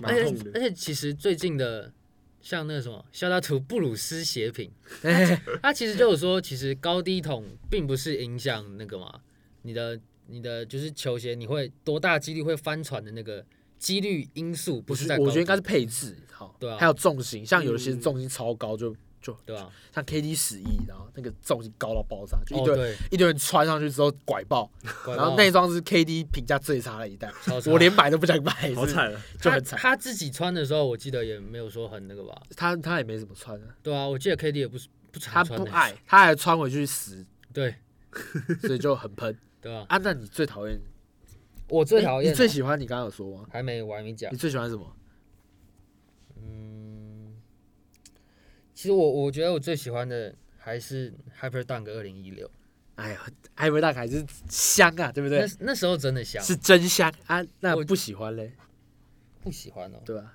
[0.00, 1.92] 蛮而且而且其实最近的
[2.40, 4.70] 像那个什么，肖大图布鲁斯鞋品，
[5.62, 9.20] 他其实就有说，其实高低筒并不是影响那个嘛，
[9.62, 13.44] 你的你的就是球鞋你会多大几率会翻船的那个
[13.78, 18.00] 几率因素，不不是我觉得应该是配置，好，对啊还有重心，像有些嗯。
[18.00, 19.70] 重心超高，就就对吧？
[19.94, 24.68] 像 KD 十一，然后那个重心高到爆炸，就一堆、哦，一堆人穿上去之后拐爆，
[25.04, 27.32] 拐然后爆那双是 KD 评价最差的一代，
[27.70, 29.22] 我连买都不想买，好是惨啊！
[29.40, 29.78] 就很惨。
[29.78, 32.42] 他自己穿的时候，我记得也没有说很那个吧？
[32.56, 37.74] 他他也没怎么穿啊，对啊，我记得 KD 也不是不他常穿的，不爱，他还穿回去死，对
[38.60, 39.86] 所以就很喷 对吧？
[39.88, 39.98] 啊。
[40.02, 40.80] 那你最讨厌？
[41.68, 42.78] 我最讨厌你最喜欢？
[42.78, 43.46] 你刚刚有说吗？
[43.50, 44.96] 还没我还没讲你，最喜欢什么？
[46.36, 46.91] 嗯，
[48.74, 52.50] 其实我我觉得我最喜欢的还是 Hyper Dunk 二零一六，
[52.96, 55.46] 哎呀，艾维大还是香啊，对不对那？
[55.60, 57.44] 那时候真的香，是真香啊。
[57.60, 58.52] 那我不喜欢嘞，
[59.42, 59.98] 不喜欢哦。
[60.04, 60.34] 对吧？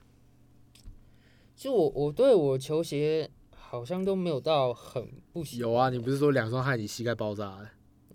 [1.55, 7.69] 就我我对我球鞋好像都没有到很不喜欢有啊，你不是说两双害你膝盖爆炸的？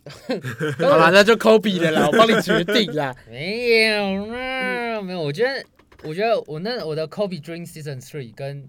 [0.89, 3.15] 好啦，那就 Kobe 的啦，我帮你决定啦。
[3.29, 5.21] 没有啦，没有。
[5.21, 5.65] 我觉得，
[6.05, 8.69] 我觉得我那我的 Kobe Dream Season Three 跟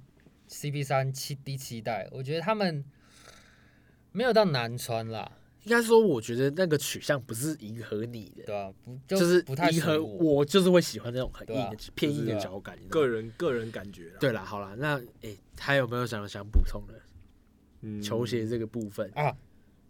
[0.54, 2.86] CP 三七第七代，我觉得他们
[4.12, 5.32] 没有到难穿啦，
[5.64, 10.46] 应该说，我觉得那个取向不是迎合你的，对吧、不就是不太迎合我。
[10.46, 12.78] 就是会喜欢那种很硬的、偏硬的脚感。
[12.90, 14.18] 个人个人感觉啦。
[14.20, 16.94] 对啦，好啦，那诶，还有没有想想补充的
[17.82, 19.10] 嗯球鞋这个部分？
[19.16, 19.36] 啊，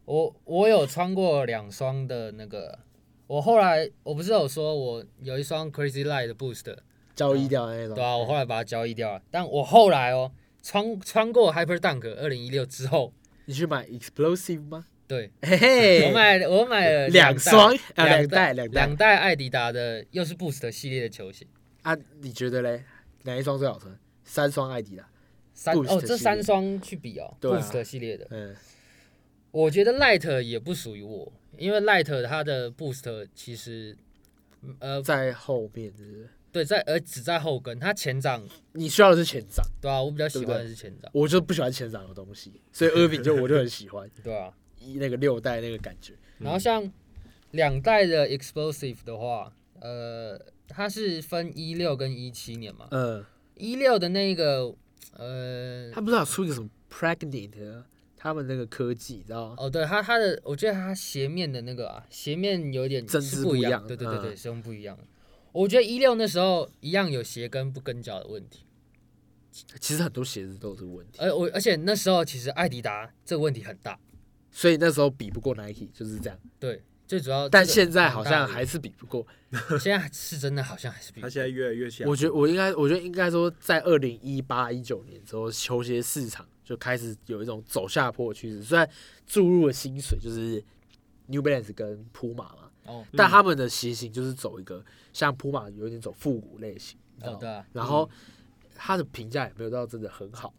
[0.05, 2.79] 我我有穿过两双的那个，
[3.27, 6.77] 我后来我不是有说我有一双 Crazy Light 的 Boost，
[7.15, 10.31] 交易掉的那种，对啊，我后来把它交易掉了，但我后来哦
[10.63, 13.13] 穿穿过 Hyper Dunk 二零一六之后，
[13.45, 14.87] 你去买 Explosive 吗？
[15.05, 21.45] 对嘿嘿，我买我买了代两双啊，两两代两代两代艾迪达的又是 Boost 系列的球鞋，
[21.81, 21.95] 啊？
[22.21, 22.85] 你觉得嘞？
[23.23, 23.95] 哪一双最好穿？
[24.23, 25.07] 三双艾迪达，
[25.53, 28.55] 三哦这三双去比哦，Boost 系列的，嗯，
[29.51, 33.95] 我觉得 Light 也不属于我，因为 Light 它的 Boost 其实
[34.79, 36.29] 呃在后面是是？
[36.53, 46.13] 对在而只在后跟，它前掌你需要的是前掌，对啊，我比较喜欢的是前掌，我就不喜欢前掌的东西，所以阿炳就我就很喜欢对啊，一那个六代那个感觉。
[46.37, 46.89] 然后像
[47.51, 49.51] 两代的 Explosive 的话，
[49.81, 53.25] 呃，它是分一六跟一七年嘛，嗯，
[53.55, 54.73] 一六的那个
[55.17, 57.85] 呃他不知道出一个什么 Pregnant，啊
[58.15, 59.55] 他们那个科技，你知道吗？
[59.57, 64.97] 哦，对它它的，我觉得它鞋面的那个啊，鞋面有点针是不一样，织不一样对对对对，嗯使用不一样。
[65.53, 68.65] 我觉得一六那时候一样有鞋跟不跟脚的问题，
[69.79, 73.97] 其实很多鞋子都有这个问题，而我而且那时候其实艾迪达这个问题很大，
[74.51, 76.37] 所以那时候比不过 Nike，就是这样。
[76.59, 77.47] 对，最主要。
[77.47, 79.25] 但现在好像还是比不过。
[79.79, 82.09] 现在是真的好像还是比他现在越来越像。
[82.09, 88.63] 我觉得我应该，我觉得应该说，在二零一八一九年之后，球鞋市场就开始有一种走下坡的趋势。
[88.63, 88.89] 虽然
[89.27, 90.63] 注入了薪水，就是
[91.27, 98.09] New Balance 跟 Puma 嘛，哦但他们的鞋型就是走一个像 Puma 有点走复古类型，你知道吗哦对啊，然后
[98.75, 100.53] 他的评价也没有到真的很好。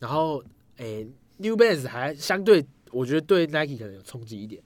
[0.00, 0.42] 然后
[0.76, 1.06] 诶、
[1.38, 4.62] New Balance 还相对，我觉得对 Nike 可能有冲击一点。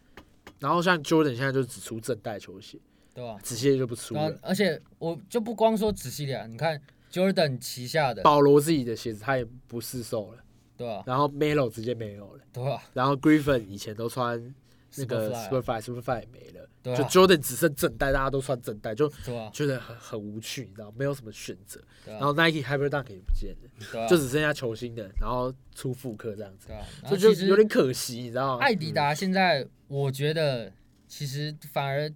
[0.59, 2.79] 然后像 Jordan 现在就只出正代球鞋，
[3.13, 3.39] 对吧？
[3.43, 6.81] 子系列就不出对啊了。，而且我就不光说仔细点，你看
[7.13, 10.39] Jordan 旗下的保罗自己的鞋子他也不试售了，
[10.77, 14.55] 对啊，然后 Melo 直接没有了，对啊，然后 Griffin 以前都穿
[14.97, 19.09] 那个 Superfly 啊 Superfly 也没了，就 Jordan 只剩正代，大家都穿正代，就
[19.53, 21.81] 觉得很很无趣，你知道，没有什么选择。
[22.07, 28.65] 啊然后 Nike Hyper Dunk 也不见了，啊，就只剩下球星的，然后出复刻这样子，对啊，所以就有点可惜，你知道吗？
[28.65, 30.73] 艾迪达现在我觉得
[31.07, 32.11] 其实反而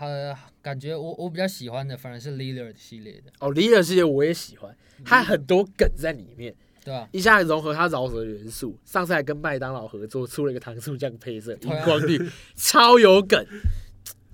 [0.00, 6.54] 呃感觉我我比较喜欢的反而是 Lillard 系列的，哦 l e a d e r 系列我也喜欢，它很多梗在里面，
[6.86, 8.78] 对啊，一下融合它饶舌元素。
[8.84, 12.16] 上次还跟麦当劳合作出了一个糖醋酱配色，荧啊光绿，
[12.54, 13.44] 超有梗。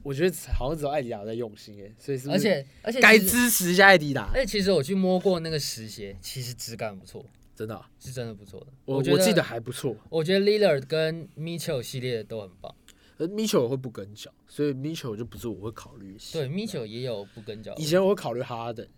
[0.02, 4.30] 我觉得好像只有艾迪达在用心耶，所以是不而是且而且该支持一下艾迪达？
[4.34, 7.24] 而且其实我去摸过那个实鞋，其实质感不错，
[7.56, 8.66] 真的啊、是真的不错的。
[8.84, 9.96] 我觉得我记得还不错。
[10.10, 12.74] 我觉得 Lillard 跟 Mitchell 系列都很棒。
[13.18, 16.16] 呃 Mitchell 会不跟脚，所以 Mitchell 就不是我会考虑。
[16.32, 18.92] 对，Mitchell 也有不跟脚的，以前我会考虑哈登，因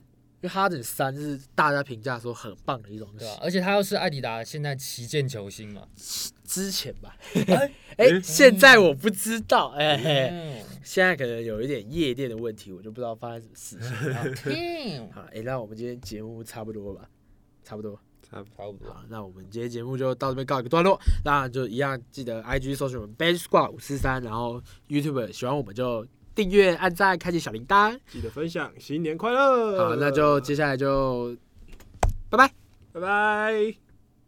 [0.44, 3.18] 为哈登三是大家评价说很棒的一种型。
[3.18, 5.86] 对啊，而且他又是艾迪达现在旗舰球星嘛。
[6.44, 7.16] 之前吧，
[7.48, 14.12] 哎哎、现在我不知道，哎、现在可能有一点夜店的问题，我就不知道发生什么事情。
[14.12, 17.08] 啊 Damn 好，哎、那我们今天节目差不多吧，
[17.64, 17.98] 差不多。
[18.22, 18.92] 差不差不多。
[18.92, 20.98] 好，那我们今天节目就到这边告一个段落。
[21.24, 27.96] 那就一样，记得 IG 搜寻我们 Bench Squad 五四三，然后 YouTube 喜欢我们就订阅、按赞、开启小铃铛。
[28.08, 29.78] 记得分享，新年快乐！
[29.78, 31.36] 好，那就接下来就
[32.28, 32.50] 拜拜。
[32.92, 33.83] 拜拜。